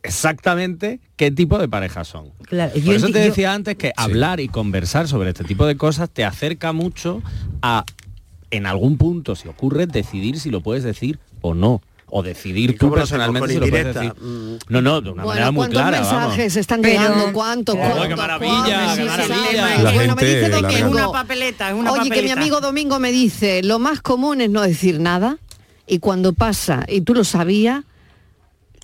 [0.06, 2.30] exactamente qué tipo de parejas son.
[2.42, 5.66] Claro, Por yo eso te yo- decía antes que hablar y conversar sobre este tipo
[5.66, 7.22] de cosas te acerca mucho
[7.62, 7.84] a,
[8.50, 11.80] en algún punto, si ocurre, decidir si lo puedes decir o no.
[12.08, 14.12] o decidir tú personalmente si lo puedes decir.
[14.68, 16.56] No, no, de una Bueno, manera muy ¿cuántos clara, mensajes vamos.
[16.56, 17.32] están llegando?
[17.32, 17.74] ¿Cuántos?
[17.74, 18.96] Oh, cuántos, qué maravilla, cuántos?
[18.96, 19.82] qué maravilla.
[19.82, 23.60] La Bueno, me dice Domingo, una papeleta, una Oye, que mi amigo Domingo me dice,
[23.64, 25.38] lo más común es no decir nada
[25.84, 27.82] y cuando pasa y tú lo sabías,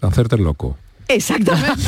[0.01, 0.77] Hacerte el loco.
[1.15, 1.83] Exactamente,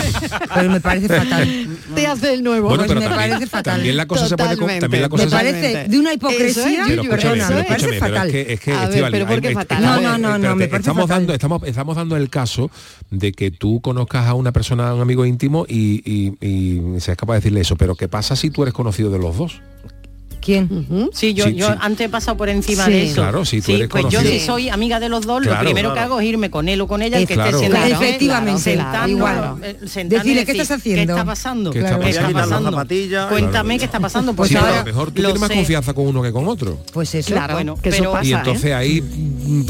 [0.55, 1.69] Pero me parece fatal.
[1.95, 2.69] te hace el nuevo.
[2.69, 3.75] Bueno, Pues pero me también, parece fatal.
[3.77, 4.57] también la cosa se puede...
[4.81, 7.71] También la cosa Me se- parece de una hipocresía, Pero escúchame, pero es.
[7.71, 8.27] escúchame, pero fatal.
[8.29, 9.79] es que, es que A ver, Estíbaliz, pero ¿por qué hay- fatal?
[9.85, 11.17] estamos- No, no, no, no, espérate, me parece estamos fatal.
[11.19, 12.71] dando, estamos, estamos dando el caso
[13.11, 17.17] de que tú conozcas a una persona, a un amigo íntimo y, y, y seas
[17.17, 19.61] capaz de decirle eso, pero ¿qué pasa si tú eres conocido de los dos?
[20.45, 20.69] ¿Quién?
[21.15, 21.75] Sí, yo, Sí, yo sí.
[21.81, 22.93] antes he pasado por encima Sí.
[22.93, 23.15] de eso.
[23.23, 25.65] Claro, si tú Sí, eres pues yo si soy amiga de los dos, Claro, lo
[25.65, 25.95] primero claro.
[25.95, 27.59] que hago es irme con él o con ella, el que Claro.
[27.61, 29.55] esté efectivamente, sentarnos, igual.
[29.63, 31.15] eh, sentarnos y Decirle, ¿qué decir, estás haciendo?
[31.15, 31.71] ¿Qué está pasando?
[31.71, 32.41] ¿Qué está ¿Qué está pasando?
[32.49, 32.71] pasando?
[32.73, 33.27] zapatillas.
[33.31, 34.35] Cuéntame qué está pasando.
[34.35, 36.33] Pues Sí, pero a ahora lo mejor tú lo tienes más confianza con uno que
[36.33, 36.79] con otro.
[36.93, 37.31] Pues eso.
[37.33, 38.37] Claro, Bueno, que eso pero- pasa, y ¿eh?
[38.37, 39.03] entonces ahí,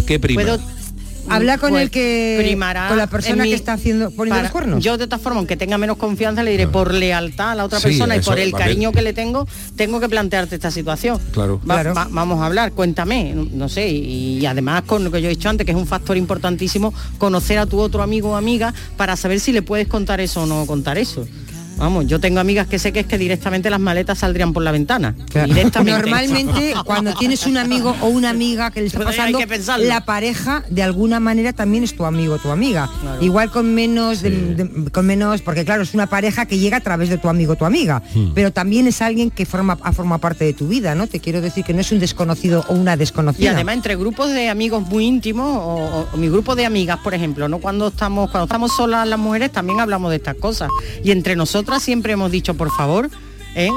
[0.06, 0.42] ¿qué prima?
[1.28, 4.42] Habla con pues, el que primará con la persona mi- que está haciendo poniendo para-
[4.42, 4.82] los cuernos.
[4.84, 7.78] Yo de todas formas, aunque tenga menos confianza, le diré por lealtad a la otra
[7.80, 11.18] Sí, persona y por el cariño que le tengo, tengo que plantearte esta situación.
[11.32, 11.60] Claro.
[11.68, 11.94] Va- Claro.
[11.94, 15.28] va- vamos a hablar, cuéntame, no, no sé, y, y además con lo que yo
[15.28, 18.74] he dicho antes, que es un factor importantísimo, conocer a tu otro amigo o amiga
[18.96, 21.26] para saber si le puedes contar eso o no contar eso.
[21.76, 24.70] Vamos, yo tengo amigas que sé que es que directamente las maletas saldrían por la
[24.72, 25.14] ventana.
[25.46, 25.98] Directamente.
[26.00, 29.38] Normalmente cuando tienes un amigo o una amiga que le está pasando,
[29.78, 32.88] la pareja de alguna manera también es tu amigo o tu amiga.
[33.20, 36.80] Igual con menos, de- de- con menos, porque claro, es una pareja que llega a
[36.80, 38.32] través de tu amigo o tu amiga, Hmm.
[38.34, 41.06] pero también es alguien que forma, ha formado parte de tu vida, ¿no?
[41.06, 43.50] Te quiero decir que no es un desconocido o una Y desconocida.
[43.52, 47.14] además entre grupos de amigos muy íntimos o, o- o mi grupo de amigas, por
[47.14, 50.68] ejemplo, no cuando estamos cuando estamos solas las mujeres también hablamos de estas cosas
[51.02, 51.34] y entre
[51.64, 53.08] nosotras siempre hemos dicho por favor
[53.56, 53.70] ¿eh?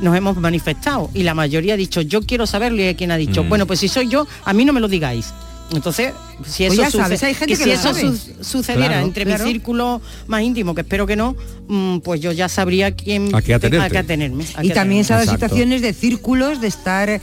[0.00, 3.16] nos hemos manifestado y la mayoría ha dicho yo quiero saberlo y hay quien ha
[3.18, 3.48] dicho Mm.
[3.50, 5.34] bueno pues si soy yo a mí no me lo digáis
[5.72, 6.14] entonces
[6.46, 9.44] si Pues eso, ya sabes, hay gente que si eso su- sucediera Claro, entre claro.
[9.44, 11.36] mi círculo más íntimo que espero que no
[11.68, 13.86] mm, pues yo ya sabría quién A qué atenerte.
[13.86, 17.20] a qué atenerme a y qué también se situaciones de círculos de estar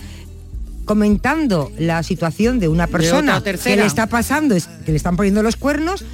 [0.85, 3.75] comentando la situación de una persona tercera.
[3.75, 6.05] que le está pasando, es que le están poniendo los cuernos,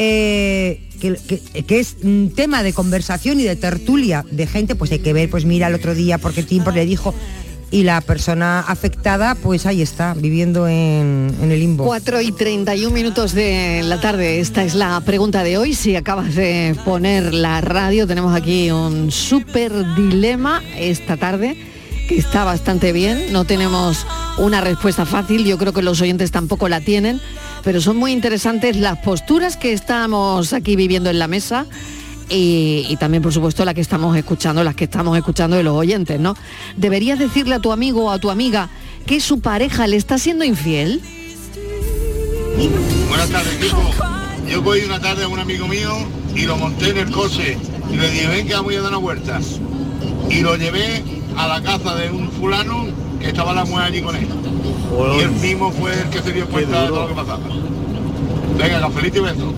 [0.00, 5.12] eh, que, es un tema de conversación y de tertulia de gente, pues hay que
[5.12, 7.14] ver, pues mira el otro día porque Tiempo le dijo
[7.72, 11.84] y la persona afectada, pues ahí está, viviendo en, en el limbo.
[11.84, 14.38] 4 y 31 minutos de la tarde.
[14.38, 15.74] Esta es la pregunta de hoy.
[15.74, 21.56] Si acabas de poner la radio, tenemos aquí un súper dilema esta tarde
[22.08, 23.32] que está bastante bien.
[23.32, 24.06] No tenemos
[24.38, 25.44] una respuesta fácil.
[25.44, 27.20] Yo creo que los oyentes tampoco la tienen.
[27.68, 31.66] Pero son muy interesantes las posturas que estamos aquí viviendo en la mesa.
[32.30, 36.18] Y, también, por supuesto, la que estamos escuchando, las que estamos escuchando de los oyentes,
[36.18, 36.34] ¿no?
[36.78, 38.70] ¿Deberías decirle a tu amigo o a tu amiga
[39.04, 41.02] que su pareja le está siendo infiel?
[43.10, 43.82] Buenas tardes, equipo.
[44.48, 45.92] Yo voy una tarde a un amigo mío
[46.34, 47.58] y lo monté en el coche
[47.92, 49.40] y le dije, ven que vamos a dar una vuelta.
[50.30, 51.04] Y lo llevé
[51.36, 52.86] a la casa de un fulano
[53.20, 54.26] que estaba la mujer allí con él.
[55.16, 57.40] Y él mismo fue el que se dio cuenta de todo lo que pasaba.
[58.58, 59.54] Venga, cafelito y beso.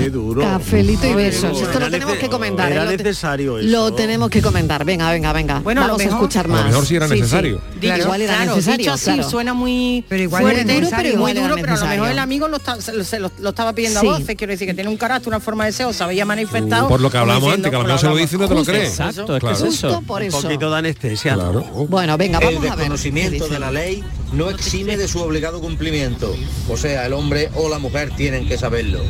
[0.00, 0.40] Qué duro.
[0.42, 1.60] Cafelito y besos.
[1.60, 2.72] Esto Era lo tenemos que comentar.
[2.72, 2.96] Era ¿eh?
[2.96, 3.68] Necesario eso.
[3.68, 4.84] Lo tenemos que comentar.
[4.84, 5.60] Venga, venga, venga.
[5.60, 6.64] Bueno, Vamos a escuchar A lo más.
[6.66, 7.20] mejor sí era Sí, sí.
[7.20, 7.60] necesario.
[7.80, 8.78] Digo, igual era claro, necesario.
[8.78, 9.30] dicho así claro.
[9.30, 11.16] suena muy Pero igual fuerte, era necesario.
[11.18, 12.00] muy Igual duro, pero a lo necesario.
[12.02, 14.06] mejor el amigo lo, está- se lo, se lo- lo estaba pidiendo Sí.
[14.08, 16.24] a voces, quiero decir que tiene un carácter, una forma de ser, o se había
[16.24, 16.88] manifestado.
[16.88, 18.38] Por lo que hablamos diciendo, antes, que a lo por mejor se lo dice y
[18.38, 18.88] no te lo crees.
[18.90, 19.56] Exacto, es que Claro.
[19.56, 20.02] es eso.
[20.06, 20.42] Por Un eso.
[20.42, 21.36] poquito de anestesia.
[21.36, 21.42] ¿no?
[21.52, 21.86] Claro.
[21.88, 22.70] Bueno, venga, El vamos a ver.
[22.78, 26.34] desconocimiento ¿Qué de la ley no exime de su obligado cumplimiento.
[26.68, 29.00] O sea, el hombre o la mujer tienen que saberlo.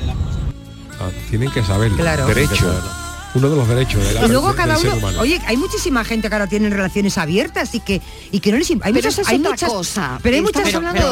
[1.28, 1.92] Tienen que saber.
[1.92, 2.26] Claro.
[2.26, 2.99] Derecho.
[3.35, 6.35] Uno de los derechos de la Y luego cada uno, oye, hay muchísima gente que
[6.35, 8.01] ahora tiene relaciones abiertas y que
[8.33, 10.19] y que no les hay Pero muchas eso es hay otra muchas cosa.
[10.23, 11.09] pero hay muchas Mariló, no pero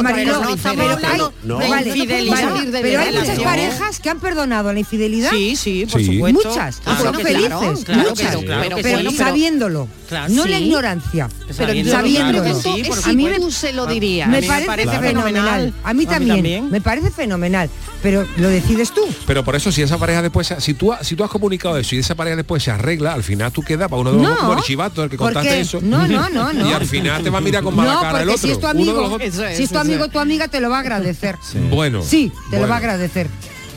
[0.69, 1.57] hablando hay- No.
[1.57, 6.13] vale, vale, pero hay muchas parejas que han perdonado la infidelidad Sí, sí, por Sí.
[6.13, 6.49] supuesto.
[6.49, 10.49] Muchas, Claro son felices, claro, claro muchas, claro pero- pero sabiéndolo, Claro, no sí.
[10.49, 14.27] la ignorancia, Pero Pero sabiéndolo, Sí, A mí me- se lo dirías.
[14.29, 15.73] me parece, fenomenal.
[15.83, 17.69] A mí también, me parece fenomenal,
[18.03, 19.01] pero lo decides tú.
[19.25, 21.95] Pero por eso si esa pareja después, se- si tú, si tú has comunicado eso
[21.95, 24.37] y esa pareja después se arregla, al final tú quedas para uno de los No,
[24.37, 25.79] como el chivato, el que ¿por contaste eso.
[25.81, 26.67] No, no, no, no.
[26.69, 28.41] Y al final te va a mirar con mala No, cara el otro.
[28.41, 30.17] si es tu Uno de amigo, los dos- Eso es, si es tu amigo, tu
[30.19, 31.35] amiga te lo va a agradecer.
[31.69, 32.01] Bueno.
[32.01, 33.27] Sí, te lo va a agradecer.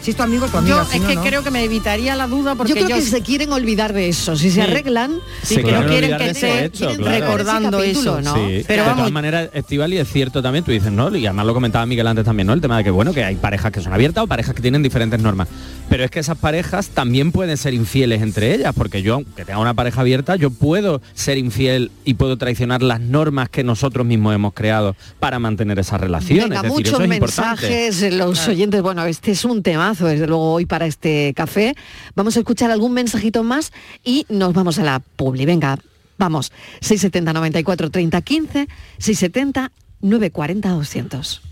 [0.03, 0.79] Si es tu amigo, tu amiga.
[0.79, 1.23] Yo si es no, que no.
[1.23, 4.09] creo que me evitaría la duda porque Yo creo yo, que se quieren olvidar de
[4.09, 4.35] eso.
[4.37, 4.61] Si se Sí.
[4.61, 5.13] arreglan,
[5.43, 7.05] sí, Se que no quieren quieren que esté claro.
[7.05, 8.21] recordando eso.
[8.21, 8.35] ¿no?
[8.35, 11.15] Sí, Pero de vamos, todas maneras, Estival, y es cierto también, tú dices, ¿no?
[11.17, 12.53] Y además lo comentaba Miguel antes también, ¿no?
[12.53, 14.83] El tema de que, bueno, que hay parejas que son abiertas o parejas que tienen
[14.83, 15.47] diferentes normas.
[15.89, 19.59] Pero es que esas parejas también pueden ser infieles entre ellas, porque yo, aunque tenga
[19.61, 24.35] una pareja abierta, yo puedo ser infiel y puedo traicionar las normas que nosotros mismos
[24.35, 26.45] hemos creado para mantener esas relaciones.
[26.45, 27.63] Venga, es decir, muchos eso es importante.
[27.69, 29.63] mensajes, los oyentes, bueno, este es un
[29.93, 31.75] temazo, desde luego hoy para este café.
[32.15, 33.73] Vamos a escuchar algún mensajito más
[34.05, 35.45] y nos vamos a la publi.
[35.45, 35.79] Venga,
[36.19, 36.53] vamos.
[36.81, 41.43] 670 94 30 15, 670 940 200.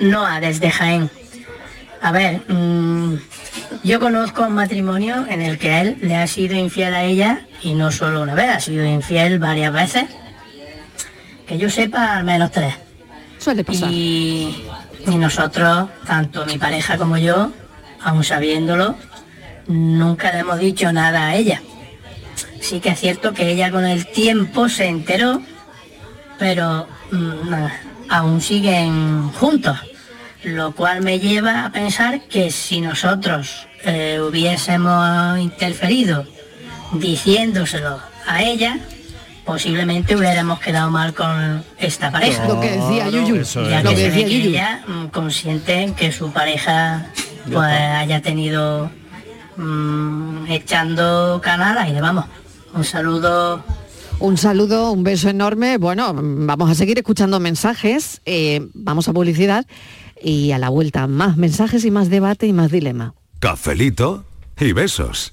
[0.00, 1.10] Noa, desde Jaén.
[2.02, 3.16] A ver, mm,
[3.84, 7.74] yo conozco un matrimonio en el que él le ha sido infiel a ella y
[7.74, 10.04] no solo una vez, ha sido infiel varias veces.
[11.46, 12.74] Que yo sepa, al menos tres.
[13.38, 13.90] Suele pasar.
[13.90, 14.64] Y,
[15.06, 17.52] y nosotros, tanto mi pareja como yo,
[18.02, 18.96] aun sabiéndolo,
[19.66, 21.62] nunca le hemos dicho nada a ella.
[22.60, 25.42] Sí que es cierto que ella con el tiempo se enteró,
[26.38, 27.54] pero mm,
[28.08, 29.78] aún siguen juntos
[30.44, 36.26] lo cual me lleva a pensar que si nosotros eh, hubiésemos interferido
[36.92, 38.78] diciéndoselo a ella,
[39.44, 42.46] posiblemente hubiéramos quedado mal con esta pareja.
[42.46, 43.42] Lo que decía Yuyu.
[43.68, 44.50] Ya que Lo que se ve decía que Yuyu.
[44.50, 47.06] ella mm, consciente en que su pareja
[47.50, 48.90] pues haya tenido
[49.56, 52.26] mm, echando canal aire, vamos.
[52.74, 53.64] Un saludo
[54.20, 55.78] Un saludo, un beso enorme.
[55.78, 58.20] Bueno, vamos a seguir escuchando mensajes.
[58.26, 59.66] eh, vamos a publicidad
[60.22, 63.14] y a la vuelta más mensajes y más debate y más dilema.
[63.40, 64.24] Cafelito
[64.58, 65.32] y besos.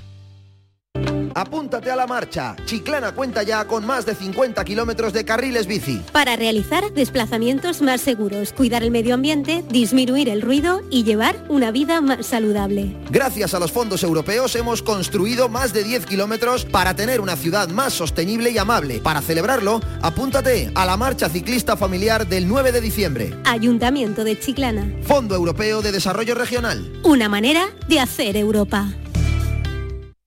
[1.41, 2.55] Apúntate a la marcha.
[2.65, 5.99] Chiclana cuenta ya con más de 50 kilómetros de carriles bici.
[6.11, 11.71] Para realizar desplazamientos más seguros, cuidar el medio ambiente, disminuir el ruido y llevar una
[11.71, 12.95] vida más saludable.
[13.09, 17.69] Gracias a los fondos europeos hemos construido más de 10 kilómetros para tener una ciudad
[17.69, 18.99] más sostenible y amable.
[18.99, 23.35] Para celebrarlo, apúntate a la marcha ciclista familiar del 9 de diciembre.
[23.45, 24.93] Ayuntamiento de Chiclana.
[25.07, 27.01] Fondo Europeo de Desarrollo Regional.
[27.01, 28.93] Una manera de hacer Europa.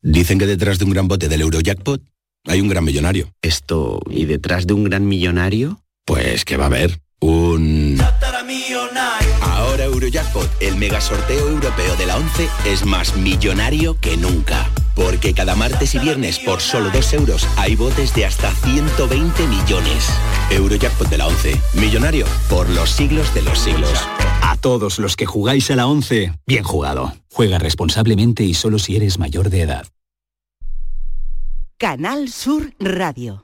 [0.05, 2.03] Dicen que detrás de un gran bote del Eurojackpot
[2.47, 3.33] hay un gran millonario.
[3.40, 5.81] Esto, ¿y detrás de un gran millonario?
[6.05, 7.99] Pues que va a haber un...
[9.40, 14.71] Ahora Eurojackpot, el mega sorteo europeo de la 11, es más millonario que nunca.
[14.94, 20.09] Porque cada martes y viernes por solo 2 euros hay botes de hasta 120 millones.
[20.50, 23.92] Eurojackpot de la 11, millonario por los siglos de los siglos.
[24.42, 27.12] A todos los que jugáis a la 11, bien jugado.
[27.33, 29.87] Juega responsablemente y solo si eres mayor de edad.
[31.76, 33.43] Canal Sur Radio.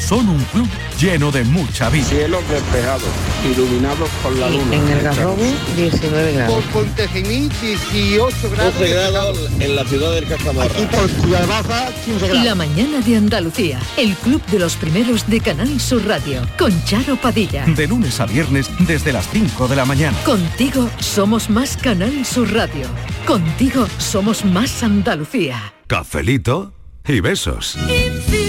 [0.00, 2.04] Son un club lleno de mucha vida.
[2.04, 3.08] Cielos despejados,
[3.44, 4.74] iluminados por la luna.
[4.74, 5.36] En el Garrobo,
[5.76, 6.64] 19 grados.
[6.64, 8.74] Por Pontejimí, 18 grados.
[8.74, 10.72] 12 grados en la ciudad del Castamarra.
[10.72, 12.44] Aquí por Ciudad Baja, 15 grados.
[12.44, 17.16] La mañana de Andalucía, el club de los primeros de Canal Sur Radio, con Charo
[17.16, 17.64] Padilla.
[17.66, 20.16] De lunes a viernes desde las 5 de la mañana.
[20.24, 22.86] Contigo somos más Canal Sur Radio.
[23.26, 25.74] Contigo somos más Andalucía.
[25.86, 26.72] Cafelito
[27.06, 27.76] y besos.
[27.86, 28.39] Quien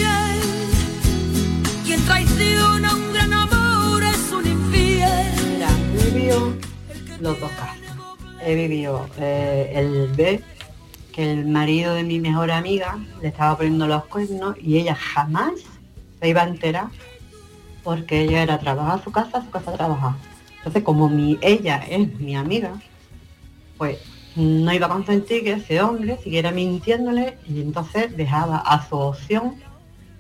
[7.40, 7.78] dos casos.
[8.44, 10.42] He vivido eh, el B,
[11.12, 15.54] que el marido de mi mejor amiga le estaba poniendo los cuernos y ella jamás
[16.20, 16.88] se iba a enterar
[17.84, 20.18] porque ella era trabajar a su casa, su casa a.
[20.58, 22.74] Entonces, como mi, ella es mi amiga,
[23.78, 23.98] pues
[24.36, 29.56] no iba a consentir que ese hombre siguiera mintiéndole y entonces dejaba a su opción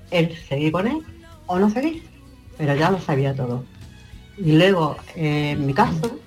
[0.10, 1.02] el seguir con él
[1.46, 2.04] o no seguir,
[2.58, 3.64] pero ya lo sabía todo.
[4.38, 6.18] Y luego, eh, en mi caso,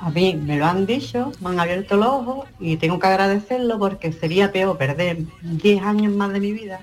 [0.00, 3.78] a mí me lo han dicho, me han abierto los ojos y tengo que agradecerlo
[3.78, 6.80] porque sería peor perder 10 años más de mi vida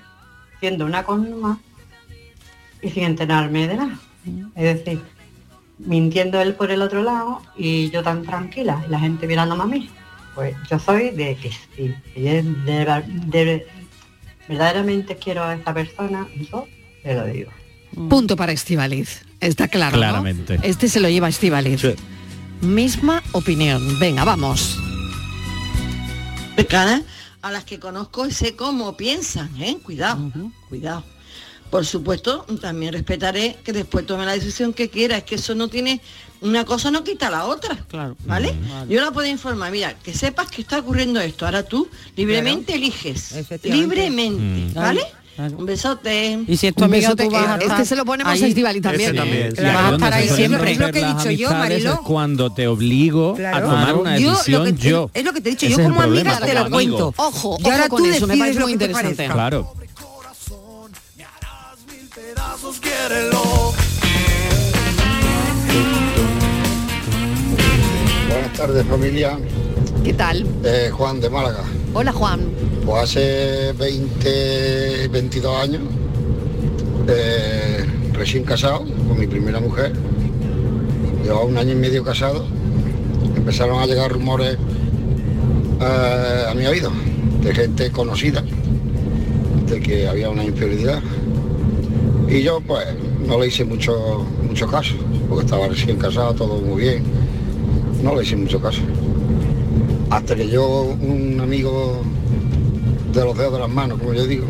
[0.60, 1.58] siendo una más
[2.82, 4.00] y sin enterarme de nada.
[4.56, 5.02] Es decir,
[5.80, 9.68] mintiendo él por el otro lado y yo tan tranquila, y la gente mirándome a
[9.68, 9.90] mí.
[10.36, 13.04] Pues yo soy de que sí, si de, de-
[13.46, 13.68] de-
[14.48, 16.68] verdaderamente quiero a esta persona, yo
[17.04, 17.52] te lo digo.
[18.10, 19.24] Punto para Estivaliz.
[19.40, 19.96] Está claro.
[19.96, 20.02] ¿no?
[20.02, 20.60] Claramente.
[20.64, 21.82] Este se lo lleva Estivaliz.
[22.62, 24.00] Misma opinión.
[24.00, 24.78] Venga, vamos.
[26.56, 27.04] cercanas
[27.42, 29.78] a las que conozco y sé cómo piensan, ¿eh?
[29.84, 30.32] Cuidado,
[30.70, 31.04] cuidado.
[31.70, 35.18] Por supuesto, también respetaré que después tome la decisión que quiera.
[35.18, 36.02] Es que eso no tiene,
[36.42, 37.76] una cosa no quita la otra.
[37.88, 38.16] Claro.
[38.26, 38.56] ¿Vale?
[38.90, 41.46] Yo la puedo informar, mira, que sepas que está ocurriendo esto.
[41.46, 43.36] Ahora tú libremente eliges.
[43.64, 44.42] Libremente.
[44.42, 44.74] Mm.
[44.74, 45.02] ¿Vale?
[45.38, 46.40] Un besote.
[46.48, 48.36] Y si es tu besote tú vas que- a estar Este se lo ponemos a
[48.48, 49.10] Estivali también.
[49.12, 49.54] Ese también, ¿eh?
[49.56, 49.64] sí.
[49.64, 50.72] Vas a estar ahí siempre.
[50.72, 51.94] Es lo que he dicho yo, Mariló.
[51.94, 53.70] es cuando te obligo a Claro.
[53.70, 55.12] tomar una Yo lo decisión que te- yo.
[55.14, 56.96] es lo que te he dicho, Ese yo es como amiga problema, te lo cuento.
[56.96, 57.14] amigo.
[57.18, 59.28] Ojo, Y ahora ojo con tú eso, me decides parece lo muy que te interesante.
[59.34, 59.74] Claro.
[68.30, 69.38] Buenas tardes familia,
[70.04, 70.46] ¿Qué tal?
[70.64, 71.64] Eh, Juan de Málaga.
[71.94, 72.40] Hola, Juan.
[72.88, 75.82] Pues hace 20, 22 años,
[77.10, 79.92] eh, recién casado con mi primera mujer,
[81.22, 82.46] llevaba un año y medio casado,
[83.36, 84.58] empezaron a llegar rumores
[85.82, 86.90] eh, a mi oído
[87.42, 88.42] de gente conocida
[89.70, 91.02] de que había una infidelidad.
[92.30, 92.86] Y yo pues
[93.28, 94.96] no le hice mucho, mucho caso,
[95.28, 97.04] porque estaba recién casado, todo muy bien.
[98.02, 98.80] No le hice mucho caso.
[100.10, 102.02] Hasta que yo, un amigo
[103.18, 104.46] de los dedos de las manos, como yo digo,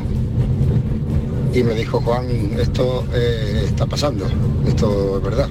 [1.53, 2.27] y me dijo, Juan,
[2.59, 4.25] esto eh, está pasando,
[4.67, 5.49] esto es verdad.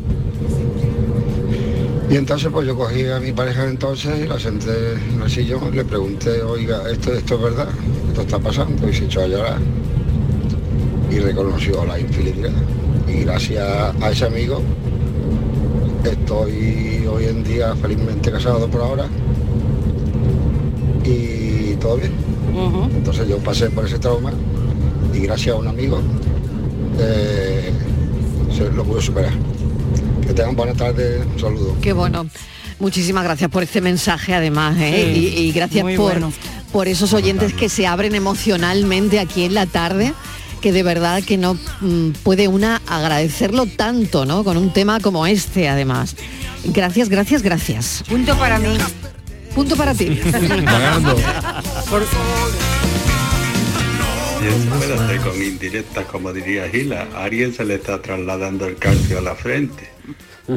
[2.11, 5.75] Y entonces pues yo cogí a mi pareja entonces y la senté en el sillón,
[5.75, 7.69] le pregunté, oiga, esto, esto es verdad,
[8.09, 9.59] esto está pasando, y se echó a llorar
[11.11, 12.53] y reconoció la infidelidad.
[13.09, 14.61] Y gracias a ese amigo
[16.05, 19.07] estoy hoy en día felizmente casado por ahora
[21.03, 22.36] y todo bien.
[22.95, 24.33] Entonces yo pasé por ese trauma
[25.13, 26.01] y gracias a un amigo
[26.99, 27.73] eh,
[28.57, 29.33] se lo pude superar.
[30.27, 31.77] Que tengan buena tarde, un saludo.
[31.81, 32.27] Qué bueno.
[32.79, 35.13] Muchísimas gracias por este mensaje además ¿eh?
[35.15, 36.33] Sí, y, y gracias por, bueno.
[36.73, 40.13] por esos oyentes que se abren emocionalmente aquí en la tarde
[40.61, 44.45] que de verdad que no mm, puede una agradecerlo tanto, ¿no?
[44.45, 46.17] Con un tema como este además.
[46.65, 48.03] Gracias, gracias, gracias.
[48.09, 48.77] Punto para mí.
[49.55, 50.21] Punto para ti.
[54.47, 59.21] Espérate, con indirectas, como diría Gila, a alguien se le está trasladando el calcio a
[59.21, 59.89] la frente.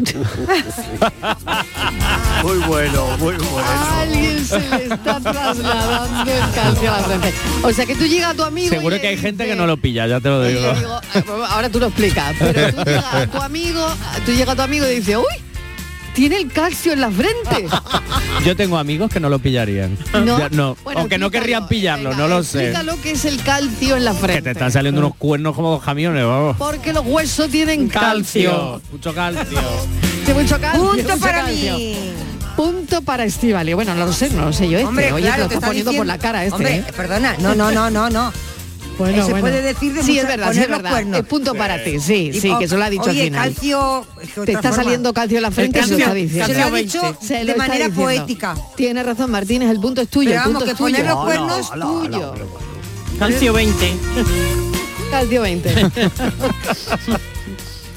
[2.43, 3.67] Muy bueno, muy bueno.
[3.91, 7.33] Alguien se le está trasladando el calcio a la frente.
[7.63, 8.69] O sea que tú llegas a tu amigo.
[8.69, 10.61] Seguro y que hay gente que no lo pilla, ya te lo digo.
[11.47, 13.87] ahora tú lo explicas, pero tú llegas a tu amigo,
[14.25, 15.48] tú llegas a tu amigo y dices, uy,
[16.19, 17.65] tiene el calcio en la frente.
[18.45, 19.97] Yo tengo amigos que no lo pillarían.
[20.25, 20.37] No.
[20.37, 20.75] Ya, no.
[20.83, 22.71] Bueno, Aunque no querrían pillarlo, no lo sé.
[22.71, 24.41] Explícalo que es el calcio en la Que frente.
[24.41, 26.57] te están saliendo unos cuernos como dos camiones, vamos.
[26.57, 28.81] Porque los huesos tienen calcio.
[28.91, 29.59] Mucho calcio.
[30.25, 30.81] Sí, mucho calcio.
[30.83, 31.77] Punto mucho para calcio.
[31.77, 31.95] mí.
[32.55, 33.73] Punto para Estivali.
[33.73, 34.87] Bueno, no lo sé, no lo sé yo este.
[34.87, 36.55] Hombre, Oye, claro, te lo te está poniendo por la cara este.
[36.55, 36.83] Hombre, ¿eh?
[36.95, 38.31] perdona, no, no, no, no, no.
[38.99, 39.39] Bueno, Eh, se bueno.
[39.39, 40.91] puede decir de Sí, muchas- es verdad, sí, poner es los verdad.
[40.91, 41.19] cuernos.
[41.21, 43.53] Es punto para ti, sí, Y sí, que eso lo ha dicho oye, al final.
[43.53, 44.07] calcio...
[44.45, 44.75] Te está forma.
[44.83, 46.47] saliendo calcio en la frente, El se lo está calcio- diciendo.
[46.53, 48.01] Se lo ha dicho Se lo de manera diciendo.
[48.01, 48.55] poética.
[48.75, 51.15] Tiene razón Martínez, el punto es tuyo, Pero el punto vamos, es que poner tuyo.
[51.15, 52.33] los cuernos es tuyo.
[53.19, 53.93] Calcio 20.
[55.11, 55.73] Calcio 20.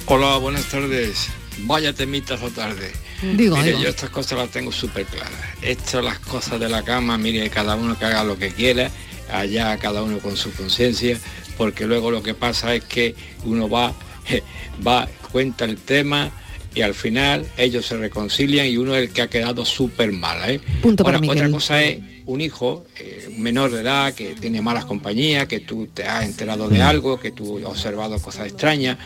[0.07, 1.29] Hola, buenas tardes.
[1.65, 2.93] Vaya temitas o tarde.
[3.37, 3.83] Digo, mire, digo.
[3.83, 5.31] yo estas cosas las tengo súper claras.
[5.63, 8.91] Esto, las cosas de la cama, mire, cada uno que haga lo que quiera,
[9.33, 11.19] allá cada uno con su conciencia,
[11.57, 13.15] porque luego lo que pasa es que
[13.45, 13.95] uno va,
[14.87, 16.31] va, cuenta el tema
[16.75, 20.51] y al final ellos se reconcilian y uno es el que ha quedado súper mal.
[20.51, 20.61] ¿eh?
[20.81, 25.47] Punto para otra cosa es un hijo eh, menor de edad que tiene malas compañías,
[25.49, 28.99] que tú te has enterado de algo, que tú has observado cosas extrañas.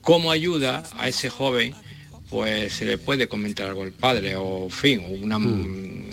[0.00, 1.74] ¿Cómo ayuda a ese joven?
[2.32, 5.36] Pues se le puede comentar algo al padre o, en fin, una,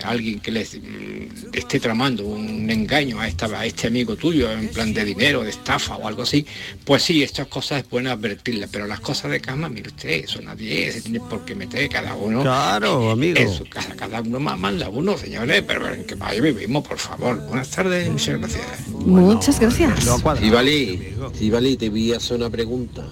[0.03, 4.67] alguien que le mm, esté tramando un engaño a, esta, a este amigo tuyo en
[4.67, 6.45] plan de dinero, de estafa o algo así.
[6.83, 10.41] Pues sí, estas cosas es bueno advertirlas, pero las cosas de cama, mire usted, eso
[10.41, 12.41] nadie se tiene por qué meter cada uno.
[12.41, 13.39] Claro, amigo.
[13.39, 16.97] En su casa, cada uno más manda uno, señores, pero en qué país vivimos, por
[16.97, 17.39] favor.
[17.47, 18.87] Buenas tardes, muchas gracias.
[18.89, 20.11] Muchas gracias.
[20.41, 23.07] Ivalí, Ivalí, te voy a hacer una pregunta.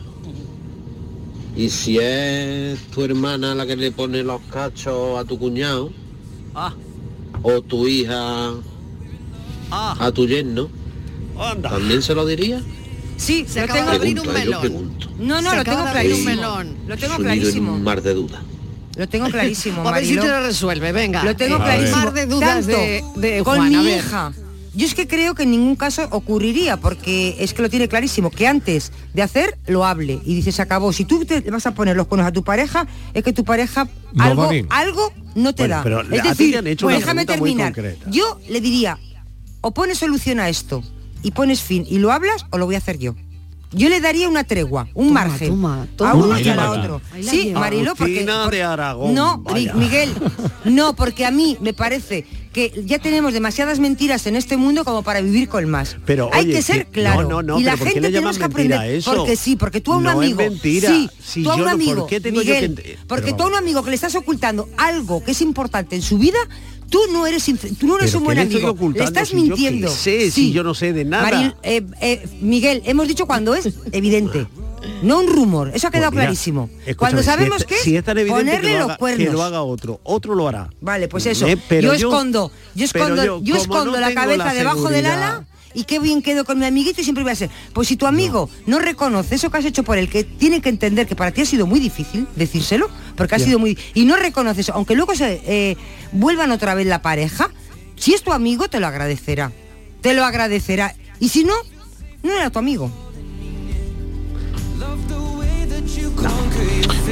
[1.58, 5.92] ¿Y si es tu hermana la que le pone los cachos a tu cuñado?
[7.42, 8.52] ¿O tu hija
[9.72, 10.70] a tu yerno?
[11.64, 12.62] ¿También se lo diría?
[13.18, 14.62] Sí, Se lo tengo de abrir un melón.
[14.62, 15.08] pregunto.
[15.18, 15.92] No, no, Se lo tengo abrir un
[16.24, 16.30] clarísimo.
[16.36, 16.76] melón.
[16.88, 17.74] Lo tengo Sumido en clarísimo.
[17.74, 18.42] un mar de dudas.
[18.96, 21.24] Lo tengo clarísimo, A ver si te lo resuelve, venga.
[21.24, 21.98] Lo tengo Eh, clarísimo.
[21.98, 23.98] Mar de dudas Tanto de, de con mi a ver.
[23.98, 24.32] hija.
[24.78, 28.30] Yo es que creo que en ningún caso ocurriría, porque es que lo tiene clarísimo,
[28.30, 30.20] que antes de hacer, lo hable.
[30.24, 30.94] Y dice, se acabó.
[30.94, 33.88] Si tú te vas a poner los cuernos a tu pareja, es que tu pareja
[34.14, 35.84] No algo, algo no te Bueno, da.
[35.84, 37.74] pero es decir, han hecho una déjame terminar.
[38.12, 39.00] Yo le diría,
[39.62, 40.84] o pones solución a esto
[41.24, 43.16] y pones fin y lo hablas, o lo voy a hacer yo.
[43.74, 45.50] Yo le daría una tregua, un margen.
[45.50, 47.02] toma, a uno y a la otro.
[47.20, 47.52] La Sí.
[47.54, 48.20] Mariló, porque...
[48.20, 49.74] Agustina por- de Aragón, No, vaya.
[49.74, 50.14] Miguel,
[50.66, 52.26] no, porque a mí me parece
[52.58, 55.96] que ya tenemos demasiadas mentiras en este mundo como para vivir con más.
[56.08, 57.22] Pero, Hay oye, que ser que- claro.
[57.22, 58.82] no, no, no, y la pero ¿por qué gente tenemos que aprender.
[58.96, 59.14] eso?
[59.14, 60.38] Porque sí, porque tú a un No es amigo.
[60.40, 60.90] mentira.
[60.90, 62.08] Sí, Si tú a yo un no- ¿por amigo.
[62.08, 64.68] qué tengo yo Miguel, que ent- porque tú a un amigo que le estás ocultando
[64.78, 66.40] algo que es importante en su vida,
[66.90, 68.76] tú no eres tú no eres ¿Pero un buen amigo.
[68.96, 69.90] Le estás si yo mintiendo.
[69.92, 71.30] sé, si yo no sé de nada?
[71.30, 74.48] Maril- eh, eh, Miguel, hemos dicho cuando es evidente.
[75.02, 76.70] No un rumor, eso ha quedado Pues mira, clarísimo.
[76.98, 79.28] Cuando si sabemos es- que es si es ponerle que lo, los haga, cuernos.
[79.28, 80.70] que lo haga otro, otro lo hará.
[80.82, 81.48] Vale, pues eso.
[81.48, 84.90] Eh, pero yo escondo, yo escondo, yo, yo, como escondo no la cabeza la debajo
[84.90, 87.50] del ala y qué bien quedo con mi amiguito y siempre voy a ser.
[87.74, 90.70] Pues si tu amigo no, reconoce eso que has hecho por él, que tiene que
[90.70, 94.16] entender que para ti ha sido muy difícil decírselo, porque ha sido muy y no
[94.16, 95.78] reconoce eso, aunque luego se eh,
[96.12, 97.52] vuelvan otra vez la pareja,
[97.96, 99.52] si es tu amigo te lo agradecerá,
[100.02, 101.54] te lo agradecerá y si no,
[102.24, 102.92] no era tu amigo.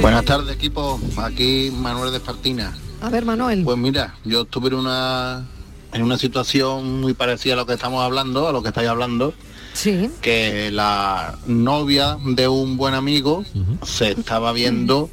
[0.06, 1.00] Buenas tardes, equipo.
[1.16, 2.72] Aquí Manuel de Espartina.
[3.00, 3.64] A ver, Manuel.
[3.64, 5.44] Pues mira, yo estuve en una,
[5.92, 9.34] en una situación muy parecida a lo que estamos hablando, a lo que estáis hablando,
[9.72, 10.08] Sí.
[10.22, 13.44] que la novia de un buen amigo
[13.82, 15.10] se estaba viendo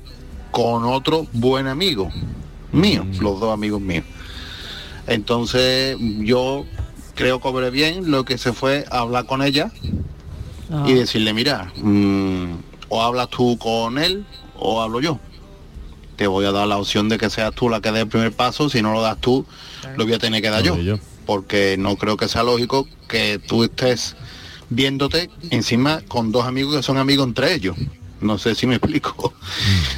[0.52, 2.10] con otro buen amigo
[2.72, 4.06] mío, los dos amigos míos.
[5.08, 6.66] Entonces yo
[7.16, 9.72] creo que obré bien lo que se fue a hablar con ella
[10.86, 12.58] y decirle, mira, mm,
[12.90, 14.24] o hablas tú con él
[14.58, 15.20] o hablo yo.
[16.16, 18.32] Te voy a dar la opción de que seas tú la que dé el primer
[18.32, 19.46] paso, si no lo das tú,
[19.98, 20.78] lo voy a tener que dar yo.
[21.26, 24.16] Porque no creo que sea lógico que tú estés
[24.70, 27.76] viéndote encima con dos amigos que son amigos entre ellos.
[28.22, 29.34] No sé si me explico.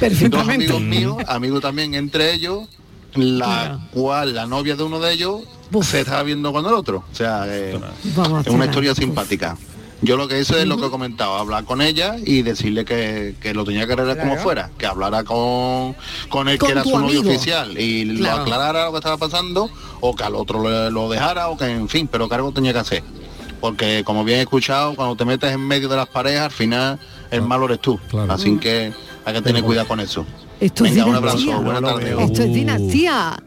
[0.30, 2.66] Dos amigos míos, amigos también entre ellos,
[3.14, 5.42] la cual la novia de uno de ellos
[5.82, 7.04] se está viendo con el otro.
[7.10, 7.78] O sea, eh,
[8.16, 9.56] Vamos es una historia simpática.
[10.02, 13.34] Yo lo que hice es lo que he comentado, hablar con ella y decirle que,
[13.40, 15.96] que lo tenía que arreglar como fuera, que hablara con,
[16.28, 18.36] con el Con que era su novio oficial y Claro.
[18.36, 19.70] lo aclarara lo que estaba pasando
[20.00, 22.72] o que al otro lo, lo dejara o que en fin, pero que algo tenía
[22.74, 23.02] que hacer.
[23.60, 26.98] Porque como bien he escuchado, cuando te metes en medio de las parejas, al final
[27.30, 27.98] el malo eres tú.
[28.28, 28.92] Así que
[29.24, 30.26] hay que tener cuidado con eso.
[30.60, 32.16] Esto es Venga, un abrazo, buena tarde.
[32.22, 33.42] Esto es dinastía.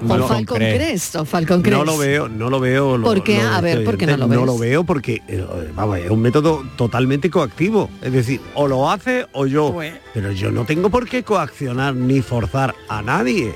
[0.00, 0.76] O No, Falcon Crest.
[0.76, 1.76] Crest, o Falcon Crest.
[1.76, 2.96] No lo veo, no lo veo.
[2.96, 3.42] lo- ¿Por qué?
[3.42, 4.46] lo A ver, estoy- ¿por qué no lo No ves?
[4.46, 5.44] lo veo porque, eh,
[5.74, 7.90] vamos, es un método totalmente coactivo.
[8.00, 9.72] Es decir, o lo hace o yo.
[9.72, 9.94] Pues.
[10.14, 13.54] Pero yo no tengo por qué coaccionar ni forzar a nadie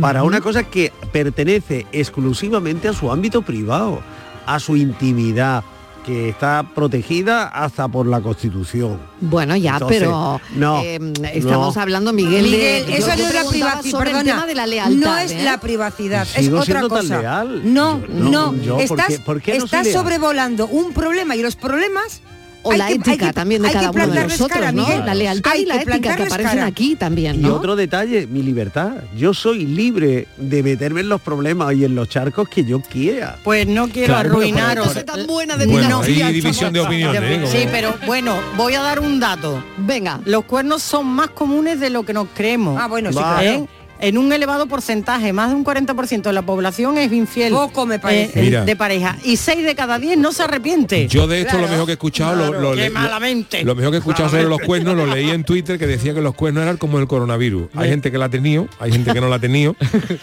[0.00, 4.00] para una cosa que pertenece exclusivamente a su ámbito privado,
[4.46, 5.62] a su intimidad,
[6.04, 8.98] que está protegida hasta por la Constitución.
[9.20, 10.98] Bueno, ya, Entonces, pero no, eh,
[11.34, 11.82] estamos no.
[11.82, 14.46] hablando, Miguel, Miguel, de, eso yo- no yo es la privacidad, sobre el perdona, tema
[14.46, 14.96] de la lealtad.
[15.06, 15.42] no es ¿eh?
[15.44, 17.20] la privacidad, es Sigo otra cosa.
[17.20, 17.60] leal.
[17.74, 21.36] No, Yo no, no, yo, ¿por estás, qué- por qué no estás sobrevolando un problema
[21.36, 22.20] y los problemas
[22.64, 24.82] O hay la que- ética que- también de cada uno de nosotros, cara, ¿no?
[24.86, 25.02] Miguel.
[25.06, 26.66] La lealtad Hay y la que ética que aparecen cara.
[26.66, 27.54] aquí también, Y ¿no?
[27.56, 28.92] otro detalle, mi libertad.
[29.16, 33.38] Yo soy libre de meterme en los problemas y en los charcos que yo quiera.
[33.42, 34.88] Pues no quiero Claro, pero por- arruinaros.
[34.94, 37.46] por- tan buena de Bueno, hay división de opiniones, ¿eh?
[37.62, 39.62] Sí, pero bueno, voy a dar un dato.
[39.78, 40.20] Venga.
[40.24, 42.80] Los cuernos son más comunes de lo que nos creemos.
[42.80, 43.68] Ah, bueno, sí, claro.
[44.02, 48.00] En un elevado porcentaje, más de un 40% de la población es infiel Poco me
[48.00, 48.40] parece.
[48.40, 48.64] eh, Mira.
[48.64, 49.16] de pareja.
[49.22, 51.06] Y 6 de cada 10 no se arrepiente.
[51.06, 53.62] Yo de esto Claro, lo mejor que he escuchado, lo- lo, lo- malamente.
[53.62, 56.20] lo mejor que he escuchado sobre los cuernos, lo leí en Twitter que decía que
[56.20, 57.68] los cuernos eran como el coronavirus.
[57.76, 59.76] Hay gente que lo ha tenido, hay gente que no lo ha tenido,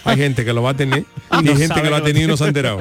[0.03, 1.05] hay gente que lo va a tener
[1.41, 2.80] y hay gente que lo ha tenido y no se ha enterado.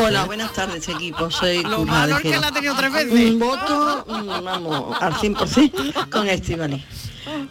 [0.00, 2.88] Hola, buenas tardes equipo, soy Lo Curra malo de es que la ha tenido tres
[2.90, 3.38] Un veces.
[3.38, 6.84] voto, mm, vamos, al 100% con Estivali.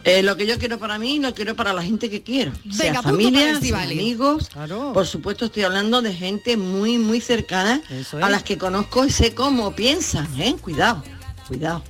[0.03, 2.51] Eh, lo que yo quiero para mí, lo quiero para la gente que quiero.
[2.63, 4.49] Venga, sea familia, amigos.
[4.51, 4.91] Claro.
[4.93, 7.82] Por supuesto estoy hablando de gente muy, muy cercana
[8.22, 10.55] a las que conozco y sé cómo piensan, ¿eh?
[10.61, 11.03] Cuidado,
[11.47, 11.84] cuidado.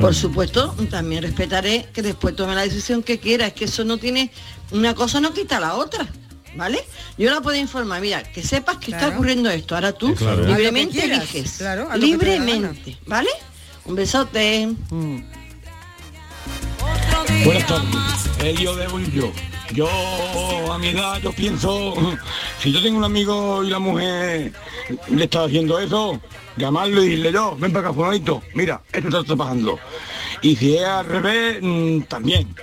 [0.00, 0.16] Por es.
[0.16, 3.46] supuesto, también respetaré que después tome la decisión que quiera.
[3.46, 4.30] Es que eso no tiene,
[4.70, 6.06] una cosa no quita la otra.
[6.54, 6.84] ¿Vale?
[7.16, 9.74] Yo la puedo informar, mira, que sepas que está ocurriendo esto.
[9.74, 10.44] Ahora tú Claro.
[10.46, 11.52] libremente quieras, eliges.
[11.56, 13.30] claro, libremente, ¿vale?
[13.86, 14.68] Un besote.
[17.44, 19.32] Buenas tardes, Elio de Bolillo.
[19.72, 19.88] Yo
[20.72, 21.94] a mi edad yo pienso,
[22.60, 24.52] si yo tengo un amigo y la mujer
[25.10, 26.20] le está haciendo eso,
[26.56, 29.78] llamarlo y decirle yo, ven para acá, fulanito, mira, esto está pasando.
[30.42, 32.54] Y si es al revés, mm, también.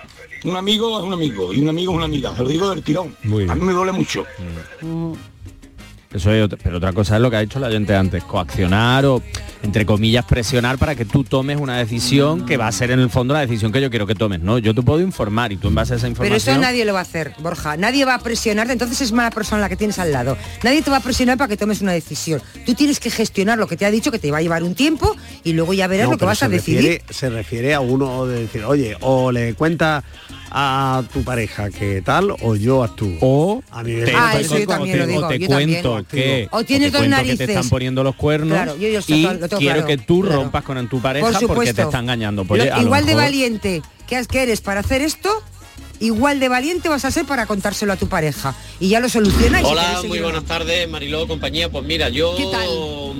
[0.45, 2.83] Un amigo es un amigo y un amigo es una amiga, se lo digo del
[2.83, 3.15] tirón.
[3.23, 3.49] Muy.
[3.49, 4.25] A mí me duele mucho.
[6.13, 9.05] Eso es otra- pero otra cosa es lo que ha dicho la oyente antes, coaccionar
[9.05, 9.21] o,
[9.61, 13.11] entre comillas, presionar para que tú tomes una decisión que va a ser en el
[13.11, 14.57] fondo la decisión que yo quiero que tomes, ¿no?
[14.57, 16.55] Yo te puedo informar y tú en base a esa Pero información...
[16.55, 17.77] eso nadie lo va a hacer, Borja.
[17.77, 20.35] Nadie va a presionarte, entonces es mala persona la que tienes al lado.
[20.63, 22.41] Nadie te va a presionar para que tomes una decisión.
[22.65, 24.73] Tú tienes que gestionar lo que te ha dicho, que te va a llevar un
[24.73, 26.81] tiempo, y luego ya verás No, lo que pero vas a decidir.
[26.81, 30.03] refiere- se refiere a uno de decir, oye, o le cuenta
[30.51, 33.15] a tu pareja que tal, o yo actúo.
[33.21, 35.29] O a nivel te, Ah, o eso te- yo también o lo te- digo, o
[35.29, 35.69] te yo también.
[36.03, 37.49] Cuento que O tienes dos que te narices.
[37.49, 40.35] están poniendo los cuernos Claro, yo- yo y lo tengo quiero claro, que tú claro.
[40.43, 42.45] rompas con tu pareja Por porque te está engañando.
[42.45, 45.29] Pues, Lo- oye, a lo igual de valiente que, eres para hacer esto,
[45.99, 48.55] igual de valiente vas a ser para contárselo a tu pareja.
[48.79, 49.65] Y ya lo solucionáis.
[49.67, 51.69] si Hola, muy buenas tardes, Mariló, compañía.
[51.69, 52.67] Pues mira, yo ¿Qué tal?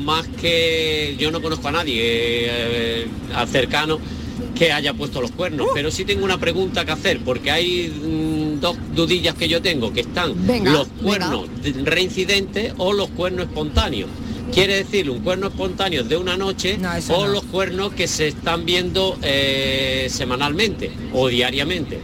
[0.02, 4.00] más que yo no conozco a nadie eh, al cercano
[4.60, 5.72] que haya puesto los cuernos, Uh.
[5.74, 9.94] pero sí tengo una pregunta que hacer, porque hay mm, dos dudillas que yo tengo,
[9.94, 14.10] que están Venga, los cuernos de- reincidentes o los cuernos espontáneos.
[14.54, 16.78] Quiere decir, un cuerno espontáneo de una noche
[17.10, 17.28] o no.
[17.28, 22.00] los cuernos que se están viendo eh, semanalmente o diariamente.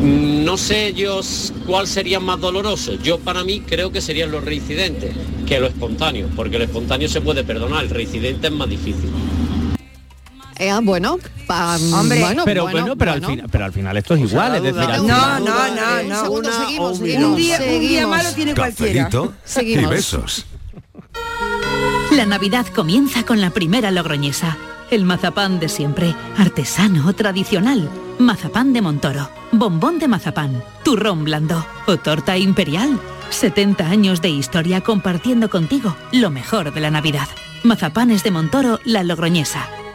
[0.00, 1.20] Mm, No sé yo
[1.66, 2.94] cuál sería más doloroso.
[3.02, 5.14] Yo para mí creo que serían los reincidentes
[5.46, 9.10] que lo espontáneo, porque lo espontáneo se puede perdonar, el reincidente es más difícil.
[10.62, 12.20] Eh, bueno, pa- Hombre.
[12.20, 13.26] bueno, pero bueno, bueno, pero, bueno.
[13.26, 16.02] Al final, pero al final esto es igual, es decir, al No, final- no, no,
[16.02, 16.20] Un no.
[16.22, 18.10] segundo, Una seguimos, un seguimos, día- un día seguimos.
[18.16, 19.10] malo tiene cualquiera.
[19.44, 19.84] Seguimos.
[19.84, 20.46] y besos.
[22.12, 24.56] La Navidad comienza con la primera logroñesa.
[24.90, 27.88] El mazapán de siempre, artesano o tradicional.
[28.18, 33.00] Mazapán de Montoro, bombón de mazapán, turrón blando o torta imperial.
[33.30, 37.26] 70 años de historia compartiendo contigo lo mejor de la Navidad.
[37.62, 39.66] Mazapanes de Montoro, la logroñesa.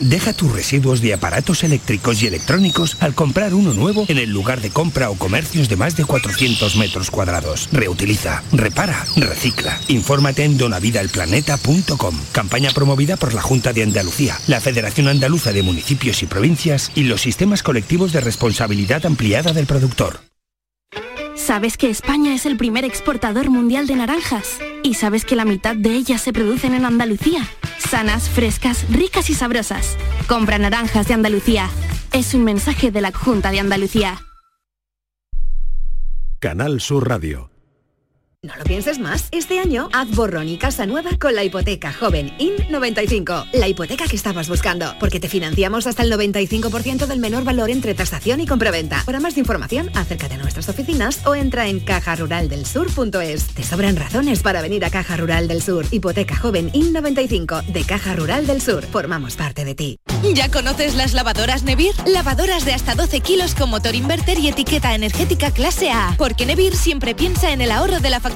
[0.00, 4.60] Deja tus residuos de aparatos eléctricos y electrónicos al comprar uno nuevo en el lugar
[4.60, 7.68] de compra o comercios de más de 400 metros cuadrados.
[7.72, 9.80] Reutiliza, repara, recicla.
[9.88, 12.14] Infórmate en donavidalplaneta.com.
[12.32, 17.04] Campaña promovida por la Junta de Andalucía, la Federación Andaluza de Municipios y Provincias y
[17.04, 20.20] los sistemas colectivos de responsabilidad ampliada del productor.
[21.36, 24.58] ¿Sabes que España es el primer exportador mundial de naranjas?
[24.82, 27.46] ¿Y sabes que la mitad de ellas se producen en Andalucía?
[27.78, 29.96] Sanas, frescas, ricas y sabrosas.
[30.28, 31.68] Compra naranjas de Andalucía.
[32.12, 34.18] Es un mensaje de la Junta de Andalucía.
[36.40, 37.50] Canal Sur Radio.
[38.46, 39.26] No lo pienses más.
[39.32, 43.50] Este año haz borrón y casa nueva con la hipoteca joven IN95.
[43.52, 44.94] La hipoteca que estabas buscando.
[45.00, 49.02] Porque te financiamos hasta el 95% del menor valor entre tasación y compraventa.
[49.04, 53.46] Para más información, acércate a nuestras oficinas o entra en cajaruraldelsur.es.
[53.48, 55.84] Te sobran razones para venir a Caja Rural del Sur.
[55.90, 58.84] Hipoteca joven IN95 de Caja Rural del Sur.
[58.86, 59.98] Formamos parte de ti.
[60.34, 61.94] ¿Ya conoces las lavadoras Nevir?
[62.06, 66.14] Lavadoras de hasta 12 kilos con motor inverter y etiqueta energética clase A.
[66.16, 68.35] Porque Nevir siempre piensa en el ahorro de la factura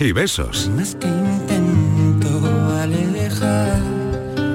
[0.00, 0.70] y besos.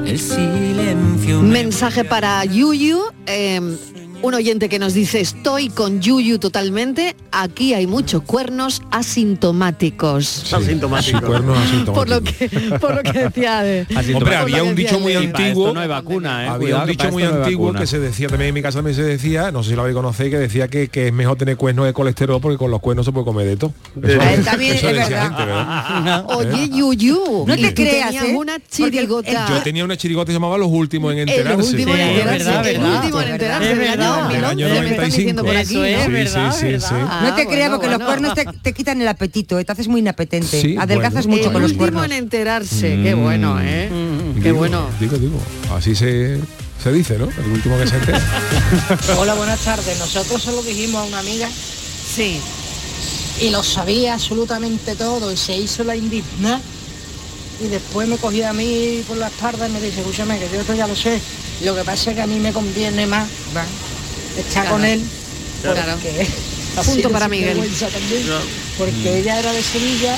[0.05, 1.41] el silencio.
[1.41, 2.99] Mensaje para Yuyu.
[3.25, 3.77] eh,
[4.21, 10.53] un oyente que nos dice, estoy con Yuyu totalmente, aquí hay muchos cuernos asintomáticos.
[10.53, 11.21] Asintomáticos.
[11.21, 11.95] Cuernos asintomáticos.
[11.95, 12.49] Por lo que,
[12.79, 13.87] por lo que decía de...
[14.15, 15.73] Hombre, había un dicho muy antiguo.
[15.73, 16.47] no hay vacuna, ¿eh?
[16.49, 17.79] Había Cuidado, un dicho muy antiguo vacuna.
[17.79, 19.95] que se decía también en mi casa también se decía, no sé si lo habéis
[19.95, 23.05] conocido, que decía que, que es mejor tener cuernos de colesterol porque con los cuernos
[23.05, 23.73] se puede comer de todo.
[24.03, 25.27] Eso, Eh, también eso es decía verdad.
[25.27, 26.25] gente, ¿verdad?
[26.35, 28.33] Oye, Yuyu, No te creas, ¿eh?
[28.35, 29.47] una chirigota.
[29.49, 31.81] Yo tenía una chirigota que se llamaba Los Últimos enterarse.
[31.81, 33.75] en enterarse
[34.27, 34.69] Es del año verdad.
[34.69, 36.51] Del 2011, año me están diciendo por aquí, Sí, ¿no?
[36.53, 36.93] sí, sí, sí, sí.
[37.23, 39.65] no te Ah, creas bueno, porque los cuernos te, te quitan el apetito, ¿eh?
[39.65, 40.61] te haces muy inapetente.
[40.61, 41.37] Sí, Adelgazas bueno.
[41.43, 42.05] mucho con los cuernos.
[42.05, 43.89] en enterarse, qué bueno, ¿eh?
[44.41, 44.87] Qué bueno.
[44.99, 45.39] Digo, digo.
[45.75, 46.39] Así se,
[46.83, 47.25] se dice, ¿no?
[47.25, 48.21] El último que se entera.
[49.17, 49.97] Hola, buenas tardes.
[49.99, 51.49] Nosotros se lo dijimos a una amiga.
[51.49, 52.39] Sí.
[53.41, 56.59] Y lo sabía absolutamente todo y se hizo la indigna.
[57.63, 60.61] Y después me cogía a mí por las tardes y me dice, escúchame, que yo
[60.61, 61.19] esto ya lo sé.
[61.63, 63.27] Lo que pasa es que a mí me conviene más
[64.51, 64.69] Claro.
[64.71, 65.01] con él.
[65.61, 65.93] Claro.
[66.01, 66.27] Porque
[66.75, 67.57] Punto así de para Miguel.
[67.57, 68.23] también.
[68.77, 70.17] Porque ella era de Sevilla,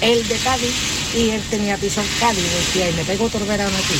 [0.00, 0.74] él de Cádiz
[1.16, 2.42] y él tenía piso en Cádiz.
[2.42, 3.94] Decía, y me pego otro verano aquí.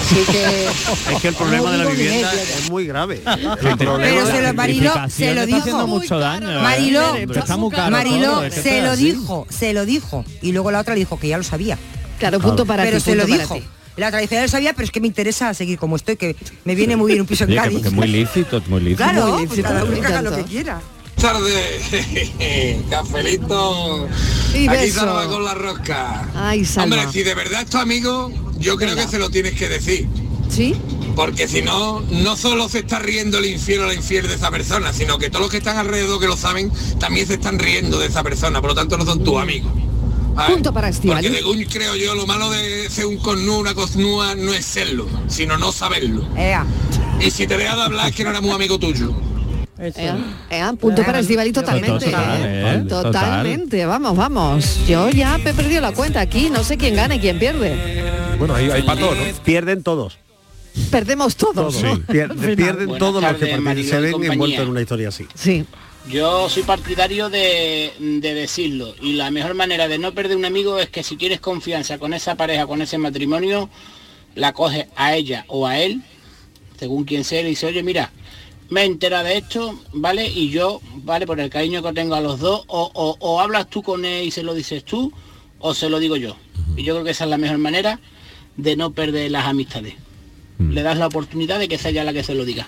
[0.00, 0.68] Así que...
[1.14, 2.42] Es que el problema de la vivienda medio.
[2.42, 3.20] es muy grave.
[3.78, 5.86] Pero se lo, Mariló, se lo está dijo.
[5.86, 6.50] mucho daño.
[6.50, 6.62] ¿eh?
[6.62, 9.04] Mariló, Está muy caro Mariló, todo, se lo así.
[9.12, 10.24] dijo, se lo dijo.
[10.40, 11.78] Y luego la otra le dijo que ya lo sabía.
[12.18, 13.54] Claro, punto para Pero ti, se lo punto para dijo.
[13.56, 13.79] ti.
[14.00, 16.34] La tradicional sabía, pero es que me interesa seguir como estoy, que
[16.64, 17.82] me viene muy bien un piso en Oye, que, Cádiz.
[17.82, 18.96] que muy lícito, muy lícito.
[19.04, 20.80] Claro, Muy pues cada uno que haga lo que quiera.
[21.16, 22.32] tardes,
[22.90, 24.08] cafelito.
[24.54, 24.90] Y Aquí.
[24.90, 26.28] Salva con la rosca.
[26.34, 26.96] Ay, Salva.
[26.96, 30.08] Hombre, si de verdad es tu amigo, yo creo que se lo tienes que decir.
[30.48, 30.74] ¿Sí?
[31.14, 34.50] Porque si no, no solo se está riendo el infierno o la infiel de esa
[34.50, 37.98] persona, sino que todos los que están alrededor que lo saben, también se están riendo
[37.98, 39.70] de esa persona, por lo tanto no son tus amigos.
[40.34, 41.28] Punto para Estíbaliz.
[41.30, 45.06] Porque según creo yo, lo malo de ser un cornú, una cosnúa, no es serlo,
[45.28, 46.26] sino no saberlo.
[46.36, 46.64] Ea.
[47.20, 49.12] Y si te deja de hablar es que no era muy amigo tuyo.
[49.78, 50.18] Ea,
[50.50, 52.04] ea, punto para Estivali totalmente.
[52.06, 52.74] Total, ¿eh?
[52.76, 52.84] ¿eh?
[52.88, 53.12] Total.
[53.12, 54.80] Totalmente, vamos, vamos.
[54.86, 58.36] Yo ya he perdido la cuenta aquí, no sé quién gana y quién pierde.
[58.38, 59.22] Bueno, hay, hay para todo, ¿no?
[59.44, 60.18] Pierden todos.
[60.90, 61.54] Perdemos todos.
[61.78, 61.82] todos.
[61.82, 61.96] ¿no?
[62.06, 62.56] Pier- final.
[62.56, 64.32] pierden Buenas todos los que tardes, se y ven compañía.
[64.34, 65.26] envueltos en una historia así.
[65.34, 65.64] Sí.
[66.08, 70.78] Yo soy partidario de, de decirlo y la mejor manera de no perder un amigo
[70.78, 73.68] es que si tienes confianza con esa pareja, con ese matrimonio,
[74.34, 76.00] la coges a ella o a él,
[76.78, 78.10] según quien sea, y dice, oye, mira,
[78.70, 80.26] me entera de esto, ¿vale?
[80.26, 81.26] Y yo, ¿vale?
[81.26, 84.24] Por el cariño que tengo a los dos, o, o- o hablas tú con él
[84.24, 85.12] y se lo dices tú,
[85.58, 86.36] o se lo digo yo.
[86.76, 88.00] Y yo creo que esa es la mejor manera
[88.56, 89.94] de no perder las amistades.
[90.58, 92.66] Le das la oportunidad de que sea ella la que se lo diga.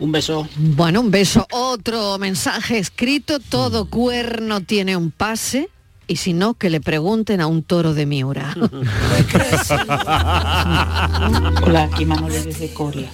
[0.00, 0.48] Un beso.
[0.56, 1.46] Bueno, un beso.
[1.52, 5.68] Otro mensaje escrito, todo cuerno tiene un pase.
[6.06, 8.54] Y si no, que le pregunten a un toro de Miura.
[11.64, 13.08] Hola, aquí Manuel desde Corea.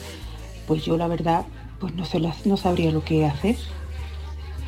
[0.67, 1.45] Pues yo la verdad,
[1.79, 3.57] pues no, se las- no sabría lo que hacer.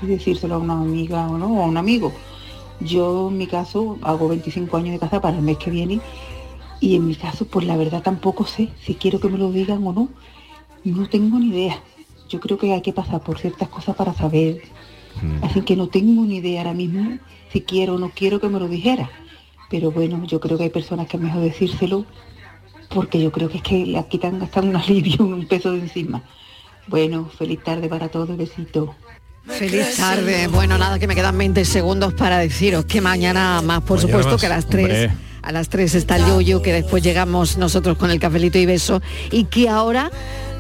[0.03, 2.13] Y decírselo a una amiga o no, o a un amigo.
[2.81, 6.01] Yo en mi caso hago 25 años de casa para el mes que viene
[6.81, 9.85] y en mi caso pues la verdad tampoco sé si quiero que me lo digan
[9.87, 10.09] o no.
[10.85, 11.83] No tengo ni idea.
[12.29, 14.63] Yo creo que hay que pasar por ciertas cosas para saber.
[15.43, 17.19] Así que no tengo ni idea ahora mismo
[17.53, 19.11] si quiero o no quiero que me lo dijera.
[19.71, 22.07] Pero bueno, yo creo que hay personas que es mejor decírselo
[22.89, 26.23] porque yo creo que es que le quitan hasta un alivio, un peso de encima.
[26.87, 28.95] Bueno, feliz tarde para todos, besito.
[29.45, 30.47] Feliz tarde.
[30.49, 34.33] Bueno, nada, que me quedan 20 segundos para deciros que mañana más, por Mañana supuesto,
[34.33, 34.85] más, que a las 3.
[34.85, 35.29] hombre.
[35.41, 39.01] A las 3 está el yoyo, que después llegamos nosotros con el cafelito y beso.
[39.31, 40.11] Y que ahora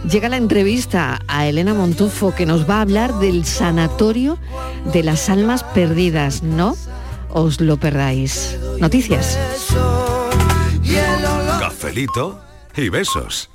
[0.05, 4.39] llega la entrevista a Elena Montufo, que nos va a hablar del sanatorio
[4.93, 6.43] de las almas perdidas.
[6.43, 6.77] No
[7.31, 8.59] os lo perdáis.
[8.79, 9.39] Noticias.
[11.61, 12.41] Cafelito
[12.77, 13.51] y besos.